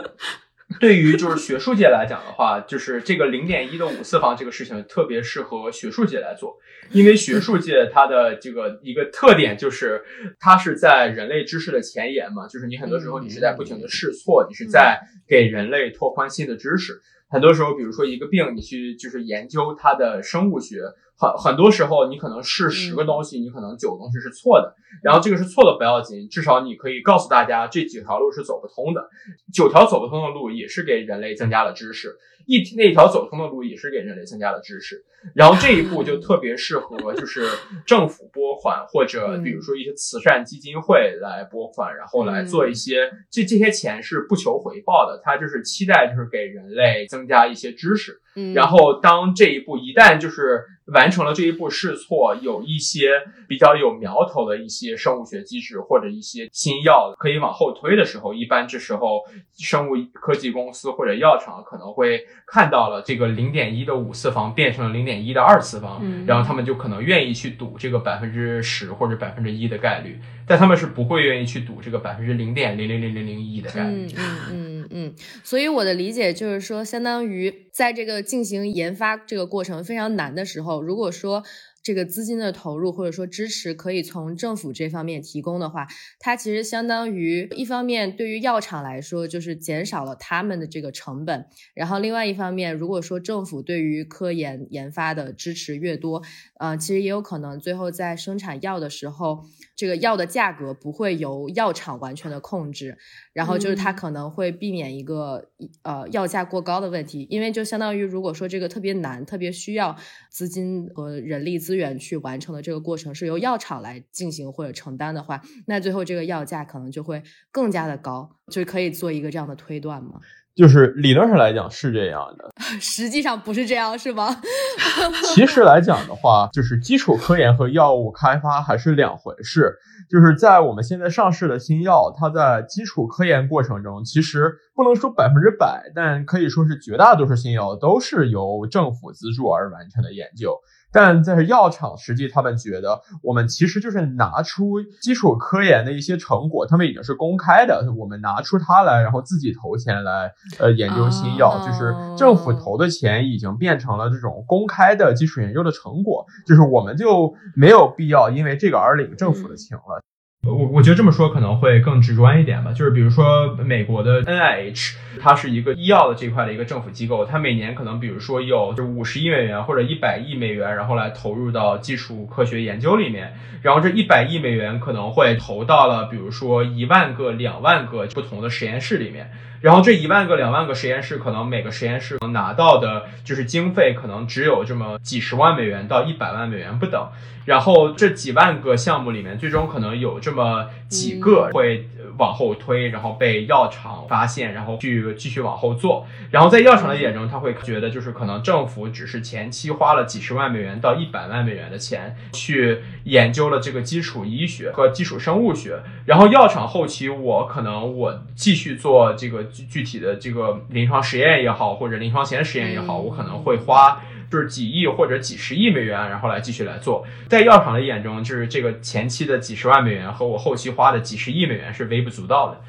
[0.80, 6.58] 对于就是学术界来讲的话，就是这个零点一的五次方这个事情特别适合学术界来做，
[6.90, 10.02] 因为学术界它的这个一个特点就是
[10.40, 17.00] 它是在人类知识的前沿嘛，就是你很多时候你是在不停的试错，你是在给人类拓宽新的知识。
[17.28, 20.78] 很多时候，比如说一个病，你去就是研究它的生物学，
[21.18, 29.08] 很很多时候你可能试十个东西，你可能九个东西是错的，然后这个是错的不要紧，至少你可以告诉大家这几条路是走不通的，
[29.52, 32.16] 九条走不通的路也是给人类增加了知识。
[32.46, 35.04] 一那条走通的路也是给人类增加了知识，
[35.34, 37.44] 然后这一步就特别适合就是
[37.84, 48.20] 政府拨款或者比如说一些慈善基金会来拨款，然后来做一些这这些钱是不求回报的，它就是期待就是给人类增加一些知识。
[48.54, 50.62] 然后当这一步一旦就是
[50.92, 53.10] 完成了这一步试错，有一些
[53.48, 59.22] 比较有苗头的一些生物学机制或者一些新药可以往后推的时候，一般这时候
[59.58, 62.24] 生物科技公司或者药厂可能会。
[62.48, 74.06] 看到了这个零点一的五次方变成了零点一的二次方，然后他们就可能愿意去赌这个百分之十或者百分之一的概率，但他们是不会愿意去赌这个百分之零点零零零零零一的概率。
[74.06, 75.14] 嗯嗯嗯嗯。
[75.44, 81.42] 所以我的理解就是说，相当于在这个进行研发这个过程非常难的时候，如果说。
[81.86, 85.86] 这个资金的投入或者说支持可以从政府这方面提供的话，
[86.18, 96.24] 它其实相当于一方面对于药厂来说就是减少了他们的这个成本，然后另外一方面，如果说政府对于科研研发的支持越多，
[96.58, 99.44] 呃，其实也有可能最后在生产药的时候，
[99.76, 102.98] 这个药的价格不会由药厂完全的控制。
[103.32, 105.50] 然后就是它可能会避免一个
[105.82, 109.94] 呃药价过高的问题，因为就相当于如果说这个特别难、特别需要
[110.30, 120.20] 资金和人力资源去完成的这个过程是由药厂来进行或者承担的话，那最后这个药价可能就会更加的高，就可以做一个这样的推断吗？
[120.54, 122.50] 就是理论上来讲是这样的，
[122.80, 124.34] 实际上不是这样，是吗？
[125.34, 129.76] 其实来讲的话，就是基础科研和药物开发还是两回事。
[130.08, 140.56] 就是在我们现在上市的新药，它在基础科研过程中，其实不能说百分之百，但可以说是绝大多数新药都是由政府资助而完成的研究。
[140.96, 160.00] 但在药厂，实际他们觉得，我们其实就是拿出基础科研的一些成果，他们已经是公开的，我们拿出它来，然后自己投钱来，呃，研究新药，就是政府投的钱已经变成了这种公开的基础研究的成果，就是我们就没有必要因为这个而领政府的情了。
[160.48, 179.30] 我我觉得这么说可能会更直观一点吧，就是比如说美国的 NIH，它是一个医药的这块的一个政府机构，它每年可能比如说有就五十亿美元或者一百亿美元，然后来投入到基础科学研究里面，然后这一百亿美元可能会投到了比如说一万个、两万个不同的实验室里面。
[179.62, 187.08] 然后这一万个、两万个实验室，可能每个实验室能拿到的就是经费，可能只有这么几十万美元到一百万美元不等。
[187.46, 191.88] 然后这几万个项目里面，最终可能有这么几个会。
[192.18, 196.06] 往后推，然后被药厂发现，然后去继续往后做。
[196.30, 205.80] 然后在药厂的眼中，他会觉得就是可能政府只是前期花了几十万美元到一百万美元的钱去研究了这个基础医学和基础生物学。
[206.04, 214.00] 然后药厂后期，我可能我继续做这个具具体的这个临床实验也好，或者临床前实验也好，我可能会花。
[214.30, 222.60] 就是几亿或者几十亿美元，然后来继续来做，在药厂的眼中，就是这个前期的几十万美元和我后期花的几十亿美元是微不足道的。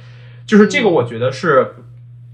[0.46, 1.76] 就是这个，我觉得是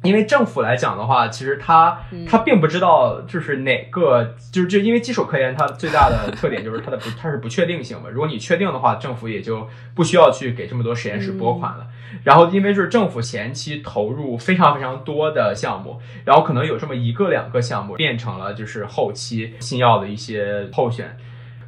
[0.03, 1.97] 因为政府来讲的话，其实他
[2.27, 8.09] 他并不知道就是哪个，就是就因为基础科研它最大的特点就是它的不它是不确定性嘛。
[8.09, 11.87] 如果你确定的话，政府也就不需要去给这么多实验室拨款了。
[12.23, 21.17] 然后，因为就是政府前期投入非常非常多的项目，然后可能有这么一个两个项目变成了就是后期新药的一些候选。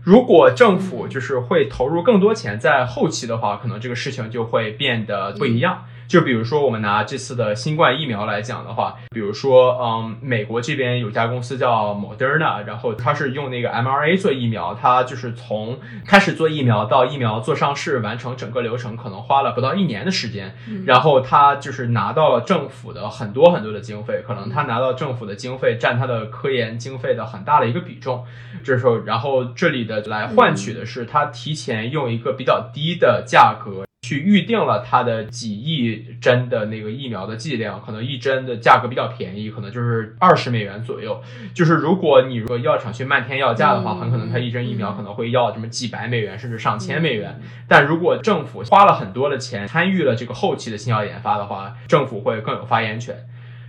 [0.03, 5.85] 如果政府就是会投入更多钱在后期的话，可能这个事情就会变得不一样。
[6.07, 20.55] 就比如说，我们拿这次的新冠疫苗来讲的话，比如说，嗯，美国这边有家公司叫 Moderna，然后它是用那个 mRNA 做疫苗，它就是从开始做疫苗到疫苗做上市，完成整个流程可能花了不到一年的时间。
[20.85, 28.23] 然后它就是拿到了政府的很多很多的经费，可能它拿到政府的经费占它的科研经费的很大的一个比重。
[28.63, 33.84] 这时候，然后这里的来换取的是它提前用一个比较低的价格。
[34.05, 41.19] 去预定了它的几亿针的那个疫苗的剂量，可能一针的价格比较便宜，可能就是二十美元左右。
[41.55, 47.41] 就是如果你如果药厂去漫天要价的话，很可能它一针疫苗可能会要这么几百美元，甚至上千美元。
[47.67, 53.15] 但如果政府花了很多的钱参与了这个后期的新药研发的话，政府会更有发言权。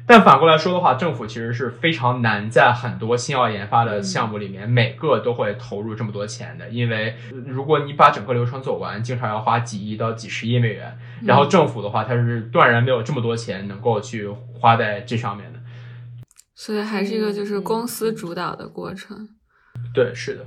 [0.09, 10.97] 但反过来说的话，政府其实是非常难在很多新药研发的项目里面每个都会投入这么多钱的，因为如果你把整个流程走完，经常要花几亿到几十亿美元。
[11.25, 15.59] 然后政府的话，它是断然没有这么多钱能够去花在这上面的。
[16.55, 19.29] 所以还是一个就是公司主导的过程。
[19.93, 20.47] 对，是的。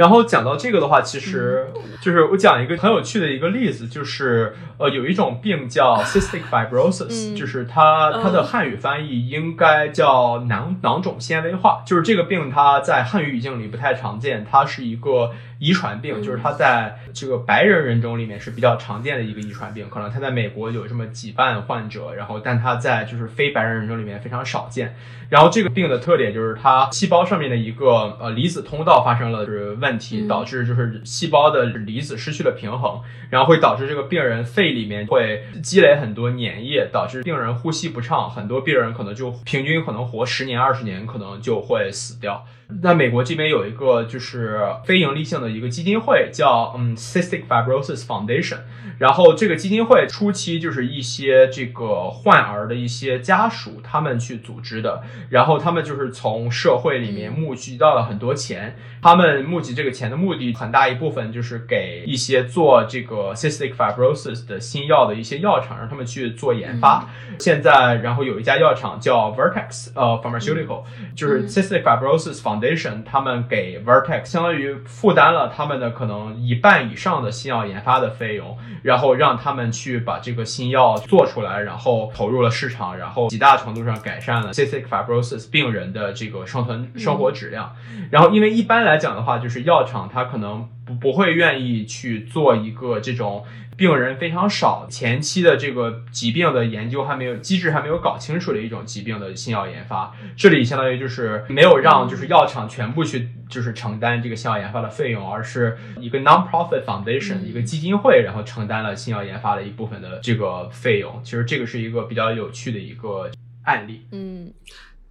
[0.00, 1.66] 然后讲到这个的话，其实
[2.00, 15.32] 就是我讲一个很有趣的一个例子，就是呃，有一种病叫 cystic fibrosis，就是它它的汉语翻译应该叫囊囊肿纤维化，就是这个病它在汉语语境里不太常见，它是一个。
[15.60, 24.96] 遗传病就是它在这个白人人种里面是比较常见的一个遗传病，可能它在美国有这么几万患者，然后但它在就是非白人人种里面非常少见。
[25.28, 42.46] 然后这个病的特点就是它细胞上面的一个呃离子通道发生了就是问题，导致就是细胞的离子失去了平衡，然后会导致这个病人肺里面会积累很多粘液，导致病人呼吸不畅，很多病人可能就平均可能活十年二十年，可能就会死掉。
[42.82, 48.58] 在美国这边有一个就是非盈利性的一个基金会，叫嗯 Cystic Fibrosis Foundation。
[48.98, 58.76] 然后这个基金会初期就是一些这个患儿的一些家属他们去组织的，然后他们就是从社会里面募集到了很多钱。
[59.02, 67.08] 他们募集这个钱的目的很大一部分就是给一些做这个 Cystic Fibrosis 的新药的一些药厂，让他们去做研发。
[67.38, 70.82] 现在，然后有一家药厂叫 Vertex，呃，Pharmaceutical，
[71.16, 72.59] 就是 Cystic Fibrosis Foundation，
[73.04, 78.56] 他们给 Vertex 相当于负担了他们的可能一半以上的新药研发的费用。
[78.82, 87.74] 然后让他们去把这个新药做出来，然后投入了市场，然后极大程度上改善了 cystic fibrosis 病人的这个生存生活质量。
[88.10, 93.44] 然后，因为一般来讲的话，就是药厂它可能不不会愿意去做一个这种。
[93.80, 111.18] 病人非常少，前期的这个疾病的研究还没有机制还没有搞清楚的一种疾病的新药研发，这里相当于就是没有让就是药厂全部去就是承担这个新药研发的费用，而是一个 non-profit foundation 一个基金会，然后承担了新药研发的一部分的这个费用。
[111.24, 113.30] 其实这个是一个比较有趣的一个
[113.64, 114.06] 案例。
[114.12, 114.52] 嗯。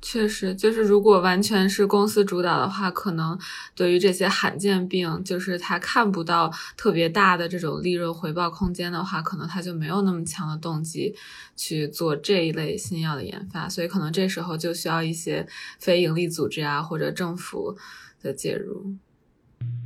[0.02, 3.38] 确实，就是如果完全是公司主导的话，可能
[3.76, 11.14] 对于这些罕见病，就是他看不到特别大的这种利润回报空间的话，可能他就没有那么强的动机
[11.56, 13.68] 去做这一类新药的研发。
[13.68, 15.46] 所以，可能这时候就需要一些
[15.80, 17.78] 非营利组织啊，或者政府
[18.22, 18.96] 的介入。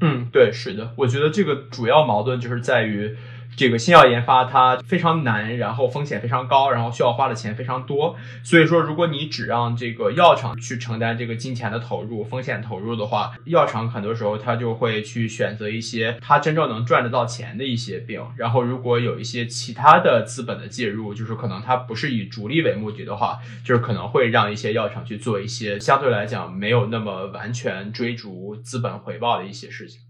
[0.02, 3.18] 嗯，对，是的，我觉得这个主要矛盾就是在于。
[3.56, 8.16] 这个新药研发它非常难，然后风险非常高，然后需要花的钱非常多。
[8.44, 18.22] 所以说，如果你只让这个药厂去承担这个金钱的投入、风险投入的话，药厂很多时候他就会去选择一些他真正能赚得到钱的一些病。
[18.36, 30.02] 然后，如果有一些其他的资本的介入，就是可能它不是以逐利为目的的话，就是可能会让一些药厂去做一些相对来讲没有那么完全追逐资本回报的一些事情。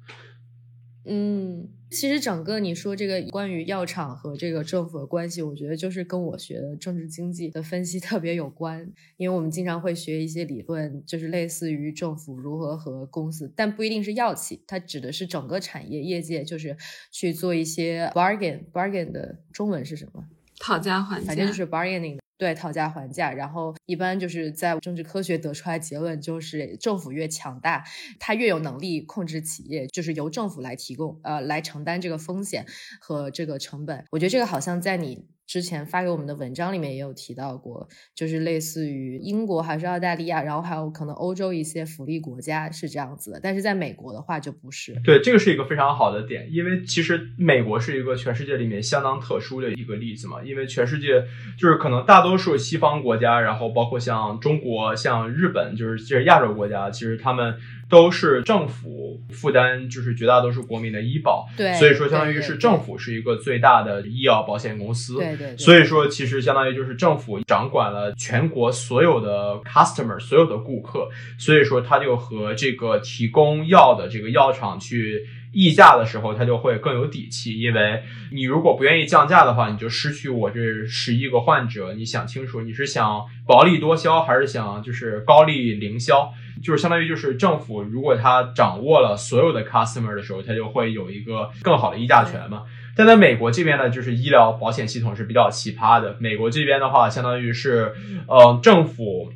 [1.06, 1.68] 嗯。
[1.94, 8.92] 其实整个你说这个关于药厂和这个政府的关系，我觉得就是跟我学的政治经济的分析特别有关。
[9.18, 16.76] 因为我们经常会学一些理论，就是类似于政府如何和公司，但不一定是药企，它指的是整个产业业界，就是
[17.12, 18.62] 去做一些 bargain。
[18.74, 20.26] bargain 的中文是什么？
[20.60, 22.23] 讨价还价，反正就是 bargaining。
[22.44, 27.86] 对，讨价还价，然后一般就是在政治科学得出来结论，就是政府越强大，
[28.20, 32.66] 他越有能力控制企业，就是由政府来提供，呃，来承担这个风险
[33.00, 34.04] 和这个成本。
[34.12, 35.26] 我觉得这个好像在你。
[35.54, 45.00] 之前发给我们的文章里面也有提到过，就是类似于英国还是澳大利亚，然后还有可能欧洲一些福利国家是这样子的，但是在美国的话就不是。
[45.06, 51.24] 对，这个是一个非常好的点，因为其实美国是一个全世界里面相当特殊的一个例子嘛，因为全世界
[51.56, 57.54] 就是可能大多数西方国家，然后包括像中国、像日本，就是这些亚洲国家，其实他们。
[57.90, 65.58] 都是政府负担，就是绝大多数国民的医保，对，所以说相当于是政府是一个最大的医药保险公司，对对。
[65.58, 75.26] 所以说，其实相当于就是政府掌管了全国所有的 customer，所有的顾客，所以说他就和这个提供药的这个药厂去。
[75.54, 81.94] 溢价的时候，它就会更有底气，因为你如果不愿意降价的话，你就失去我这十亿个患者。
[81.94, 86.34] 你想清楚，你是想薄利多销，还是想就是高利零销？
[86.62, 92.64] 就是相当于就是政府如果他掌握了所有的 customer 的时候，他就会有一个更好的议价权嘛。
[92.96, 96.18] 但在美国这边呢，就是医疗保险系统是比较奇葩的。
[96.20, 97.94] 美国这边的话，相当于是，
[98.28, 99.32] 呃，政府。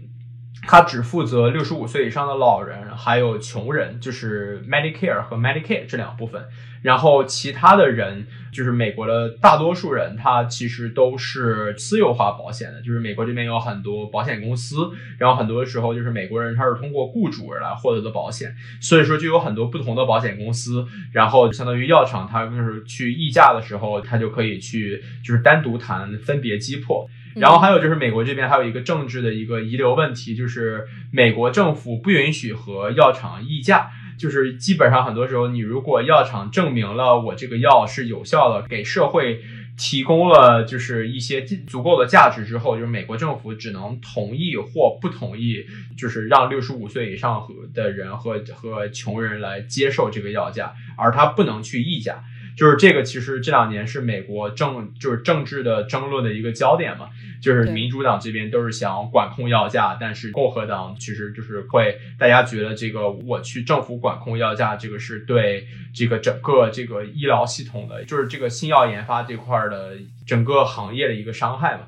[0.68, 6.44] 他只负责六十五岁以上的老人，还有穷人，就是 Medicare 和 Medicaid 这两部分。
[6.84, 12.82] 然后其他的人，就是美国的大多数人，他其实都是私有化保险的。
[12.82, 20.86] 就是美国这边有很多保险公司，然后很多时候就是美国人他是通过雇主来获得的保险，所以说就有很多不同的保险公司。
[21.12, 27.10] 然后相当于药厂，他就是去议价的时候，他就可以去就是单独谈，分别击破。
[27.40, 39.42] 然后还有就是美国这边还有一个政治的一个遗留问题，就是美国政府不允许和药厂议价，就是基本上很多时候你如果药厂证明了我这个药是有效的，给社会
[39.78, 45.64] 提供了就是一些足够的价值之后，就是美国政府只能同意或不同意，
[45.96, 52.24] 就是让六十五岁以上和的人和和穷人来接受这个药价，而他不能去议价。
[52.58, 57.10] 就是这个，其实这两年是美国政就是政治的争论的一个焦点嘛。
[57.40, 69.92] 就是民主党这边都是想管控药价，但是共和党其实就是会大家觉得这个我去政府管控药价，这个是对这个整个这个医疗系统的，就是这个新药研发这块的
[70.26, 71.82] 整个行业的一个伤害嘛。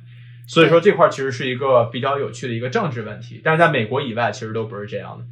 [0.46, 5.24] 所以说这块其实是一个比较有趣的一个政治问题，但是在美国以外其实都不是这样的。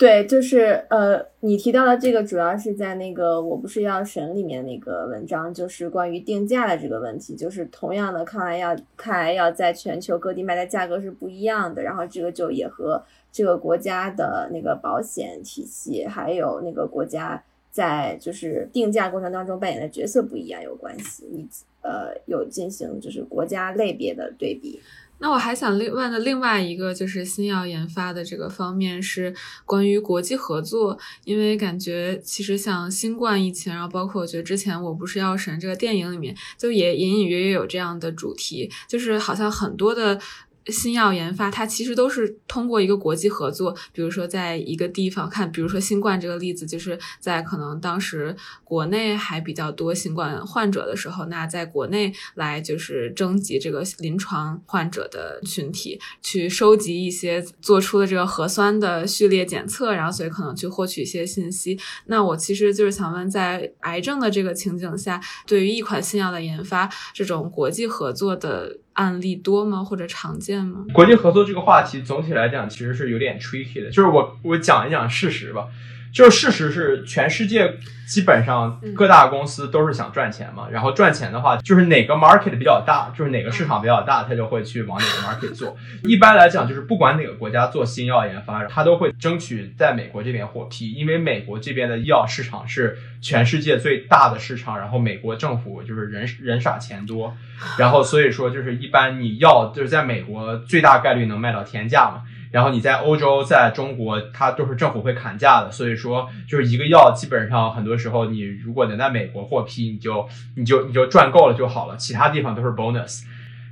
[0.00, 7.36] 对，就是呃，你提到的这个主要是在那个《我不是药神》里面那个文章，就是关于定价的这个问题。
[7.36, 21.26] 就是同样的抗癌药，抗癌药在全球各地卖的价格是不一样的，然后这个就也和这个国家的那个保险体系，还有那个国家在就是定价过程当中扮演的角色不一样有关系。
[21.30, 21.46] 你
[21.82, 24.80] 呃有进行就是国家类别的对比。
[25.20, 40.20] 那我还想另问的另外一个就是新药研发的这个方面是关于国际合作，因为感觉其实像新冠疫情，然后包括我觉得之前我不是药神这个电影里面就也隐隐约约有这样的主题，就是好像很多的。
[40.66, 61.78] 新药研发，它其实都是通过一个国际合作，比如说在一个地方看，比如说新冠这个例子，就是在可能当时国内还比较多新冠患者的时候，那在国内来就是征集这个临床患者的群体，去收集一些做出的这个核酸的序列检测，然后所以可能去获取一些信息。
[62.06, 68.78] 那我其实就是想问，在癌症的这个情景下，对于一款新药的研发，这种国际合作的。
[69.00, 69.82] 案例多吗？
[69.82, 70.84] 或者常见吗？
[70.92, 75.68] 国际合作这个话题总体来讲其实是有点 tricky 的，就是我我讲一讲事实吧。
[76.12, 80.66] 就是事实是，全世界基本上各大公司都是想赚钱嘛。
[80.70, 85.76] 然后赚钱的话，就是哪个 market 比较大，就是哪个市场比较大，他就会去往哪个 market 做。
[86.02, 94.78] 一般来讲，就是不管哪个国家做新药研发，他都会争取在美国这边获批，因为美国这边的医药市场是全世界最大的市场。
[94.78, 97.36] 然后美国政府就是人人傻钱多，
[97.78, 102.22] 然后所以说就是一般你药就是在美国最大概率能卖到天价嘛。
[102.50, 113.22] 然后你在欧洲，在中国，它都是政府会砍价的，所以说就是一个药，基本上很多时候你如果能在美国获批，你就你就你就赚够了就好了，其他地方都是 bonus。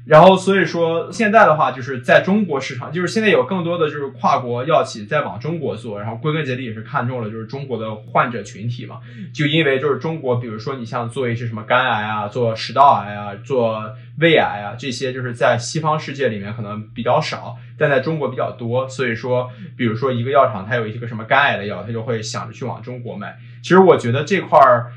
[0.08, 9.00] 然后所以说现在的话，就是在中国市场，就是现在有更多的就是跨国药企在往中国做，然后归根结底也是看中了就是中国的患者群体嘛，
[9.34, 13.82] 就因为就是中国，比如说你像做一些什么肝癌啊，做食道癌啊，做
[14.18, 23.36] 胃癌啊，这些就是在西方世界里面可能比较少，但在中国比较多，所以说比如说一个药厂它有一个什么肝癌的药，它就会想着去往中国卖。
[23.62, 24.90] 其实我觉得这块儿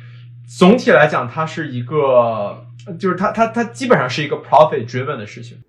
[0.47, 2.65] 总体来讲，它是一个。
[2.99, 5.63] 就是它，它，它基本上是一个 profit driven 的事情，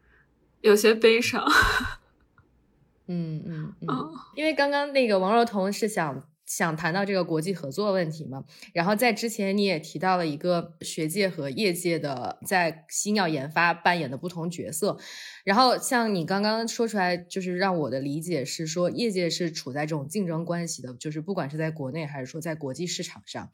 [0.61, 1.45] 有些悲伤。
[3.09, 14.97] 嗯嗯嗯，因为刚刚那个王若彤是想想谈到这个国际合作问题嘛，然后在之前你也提到了一个学界和业界的在新药研发扮演的不同角色，
[15.45, 23.51] 然后像你刚刚说出来，就是让我的理解是说，业界是处在这种竞争关系的，就是不管是在国内还是说在国际市场上。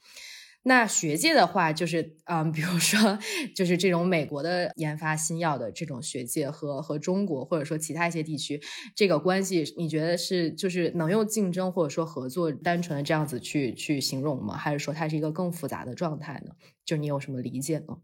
[0.65, 3.19] 那学界的话，就是嗯，比如说，
[3.55, 8.61] 就是这种美国的研发新药的这种学界和和中国或者说其他一些地区
[8.95, 14.57] 这个关系，你觉得是就是能用竞争或者说合作单纯的这样子去去形容吗？
[14.57, 16.53] 还是说它是一个更复杂的状态呢？
[16.85, 17.99] 就你有什么理解呢？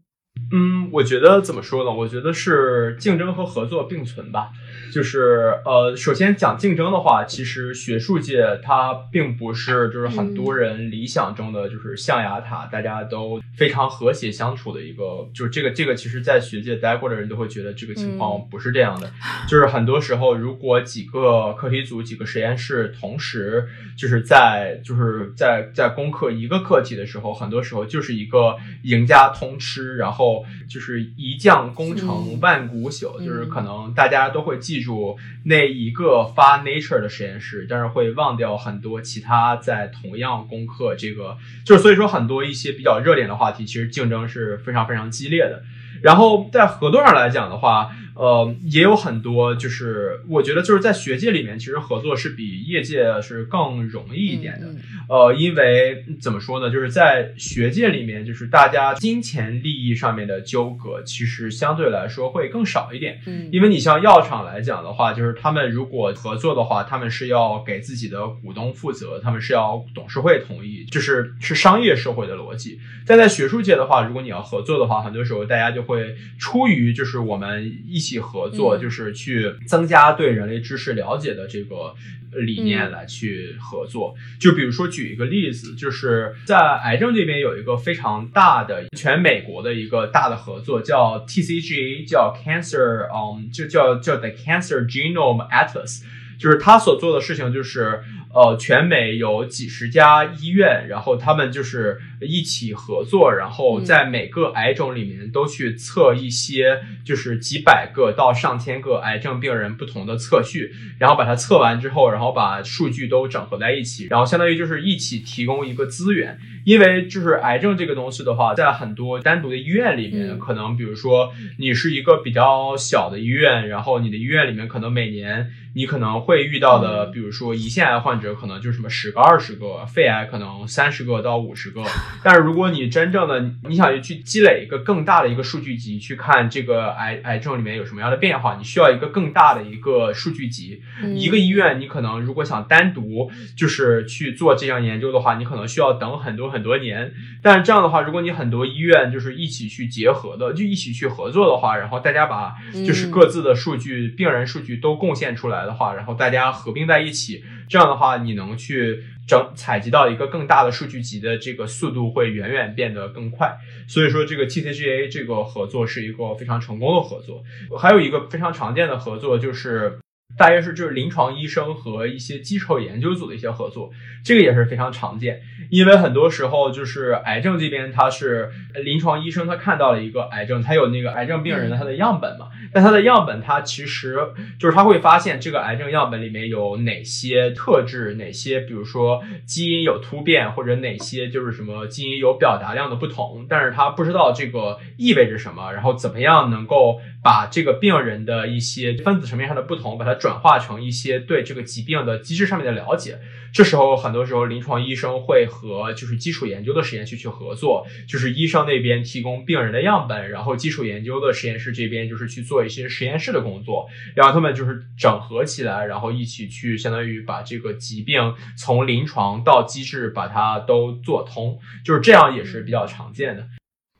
[0.51, 1.91] 嗯，我觉得怎么说呢？
[1.91, 4.51] 我觉得是竞争和合作并存吧。
[4.93, 15.27] 就是呃，首先讲竞争的话，其实学术界它并不是就是很多人理想中的就是象牙塔，大家都非常和谐相处的一个。
[15.33, 19.11] 就是这个这个，其实在学界待过的人都会觉得这个情况不是这样的。
[19.49, 23.67] 就是很多时候，如果几个课题组、几个实验室同时
[23.97, 30.24] 就是在就是在在攻克一个课题的时候，很多时候就是一个赢家通吃，然后
[30.69, 34.85] 就是一将功成万骨朽，就是可能大家都会记住。
[34.85, 45.63] 住那一个发 Nature 的实验室，但是会忘掉很多其他在同样攻克这个，就是所以说很多一些比较热点的话题，其实竞争是非常非常激烈的。
[46.03, 47.89] 然后在合作上来讲的话。
[48.15, 54.67] 呃，也有很多，就是我觉得就是在学界里面，其实合作是比业界是更容易一点的。
[55.09, 63.19] 呃，因为怎么说呢，就是在学界里面，就是大家金钱利益上面的纠葛，其实相对来说会更少一点。
[63.25, 72.79] 嗯，因为你像药厂来讲的话，就是他们如果合作的话，他们是要给自己的股东负责，他们是要董事会同意，就是是商业社会的逻辑。
[73.05, 78.04] 但在学术界的话，如果你要合作的话，很多时候大家就会出于就是我们一。
[78.05, 81.95] 一起合作就是去增加对人类知识了解的这个
[82.33, 84.13] 理念来去合作。
[84.39, 96.03] 就比如说举一个例子，就是在癌症这边有一个非常大的全美国的一个大的合作，叫 TCGA，叫 Cancer，嗯，就叫叫 The Cancer Genome Atlas，
[96.37, 98.03] 就是他所做的事情就是。
[98.35, 116.37] 呃，全美有几十家医院，然后他们就是一起合作，然后在每个癌种里面都去测一些，就是几百个到上千个癌症病人不同的测序，然后把它测完之后，然后把数据都整合在一起，然后相当于就是一起提供一个资源。
[116.65, 131.83] 因为就是癌症这个东西的话，在很多单独的医院里面，可能比如说你是一个比较小的医院，然后你的医院里面可能每年你可能会遇到的，比如说胰腺癌患者可能就什么十个、二十个，肺癌可能三十个到五十个。
[132.23, 140.81] 但是如果你真正的你想去积累一个更大的一个数据集，去看这个癌癌症里面有什么样的变化，你需要一个更大的一个数据集。
[141.13, 146.45] 一个医院你可能如果想单独就是去做这项研究的话，你可能需要等很多。
[146.55, 147.11] 很多年，
[147.41, 152.53] 但是这样的话，如果你很多医院就是一起去结合的，就一起去合作的话，然后大家把
[152.85, 163.57] 就是各自的数据、病人数据都贡献出来的话，然后大家合并在一起，这样的话，你能去整采集到一个更大的数据集的这个速度会远远变得更快。
[163.87, 167.43] 所以说，这个 TCGA 这个合作是一个非常成功的合作。
[167.77, 169.99] 还有一个非常常见的合作就是。
[170.37, 173.89] 大约是就是临床医生和一些基础研究组的一些合作，
[174.23, 175.39] 这个也是非常常见。
[175.69, 178.49] 因为很多时候就是癌症这边，他是
[178.83, 182.49] 临床医生，他看到了一个癌症，他有那个癌症病人的他的样本嘛。
[182.73, 184.17] 但他的样本，他其实
[184.59, 203.17] 就是他会发现这个癌症样本里面有哪些特质，哪些比如说基因有突变，或者哪些就是什么基因有表达量的不同，但是他不知道这个意味着什么，然后怎么样能够把这个病人的一些分子层面上的不同，把它转化成一些对这个疾病的机制上面的了解。
[203.51, 223.47] 这时候，很多时候临床医生会和就是基础研究的实验室去合作，就是医生那边提供病人的样本，然后基础研究的实验室这边就是去做一些实验室的工作，然后他们就是整合起来，然后一起去相当于把这个疾病从临床到机制把它都做通，就是这样也是比较常见的。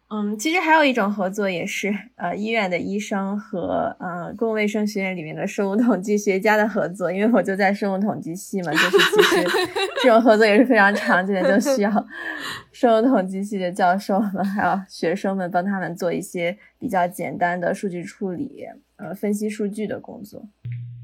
[0.07, 7.11] 嗯，其实还有一种合作，也是呃医院的医生和呃公共卫生学院里面的生物统计学家的合作。
[7.11, 9.43] 因为我就在生物统计系嘛，就是其实
[10.03, 12.07] 这种合作也是非常常见的，就需要
[12.71, 18.63] 生物统计系的教授们还有学生们帮他们做一些比较简单的数据处理，
[18.97, 20.47] 呃分析数据的工作。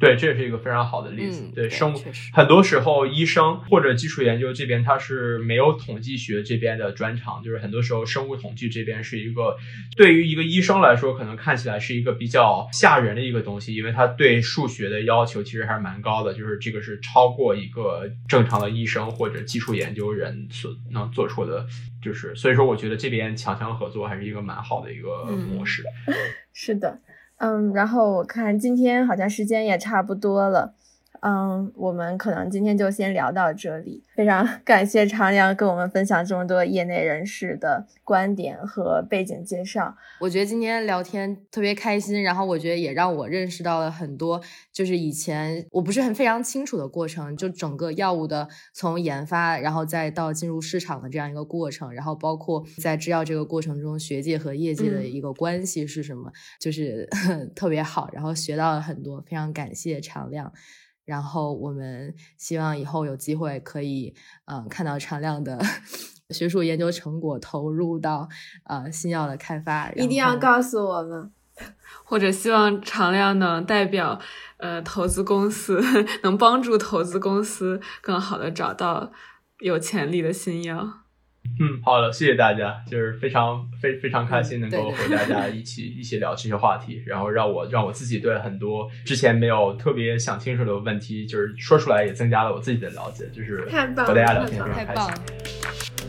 [0.02, 1.48] 对，这也是一个非常好的例子。
[1.54, 9.56] 对生物，很多时候医生或者基础研究这边，他是没有统计学这边的专长，就是很多时候生物统计这边是一个
[9.96, 21.68] 对于一个医生来说，可能看起来是一个比较吓人的一个东西，因为他对数学的要求其实还是蛮高的，就是这个是超过一个正常的医生或者基础研究人所能做出的，
[22.02, 25.84] 就是所以说，我觉得这边强强合作还是一个蛮好的一个模式。
[26.54, 27.00] 是的。
[27.44, 30.76] 嗯，然后我看今天好像时间也差不多了，
[31.22, 34.04] 嗯，我们可能今天就先聊到这里。
[34.16, 39.96] 非常感谢常亮跟我们分享这么多业内人士的观点和背景介绍。
[40.20, 44.42] 我觉得今天聊天特别开心，然后我觉得也让我认识到了很多，
[44.72, 57.08] 就是以前我不是很非常清楚的过程，就整个药物的从研发，然后再到进入市场的这样一个过程，然后包括在制药这个过程中，学界和业界的一个关系是什么，就是
[57.56, 60.52] 特别好，然后学到了很多，非常感谢常亮。
[61.12, 65.60] 然后我们希望以后有机会可以，嗯，看到常亮的
[66.32, 68.30] 学术研究成果投入到
[68.64, 71.30] 呃新药的开发，一定要告诉我们，
[72.06, 74.22] 或者希望常亮能代表
[74.56, 75.82] 呃投资公司，
[76.24, 79.12] 能帮助投资公司更好的找到
[79.60, 81.02] 有潜力的新药。
[81.60, 96.01] 嗯，好了，谢谢大家，就是非常非非常开心能够和大家一起一起聊这些话题， 然后让我让我自己对很多之前没有特别想清楚的问题，就是说出来也增加了我自己的了解，就是和大家聊天非常开心。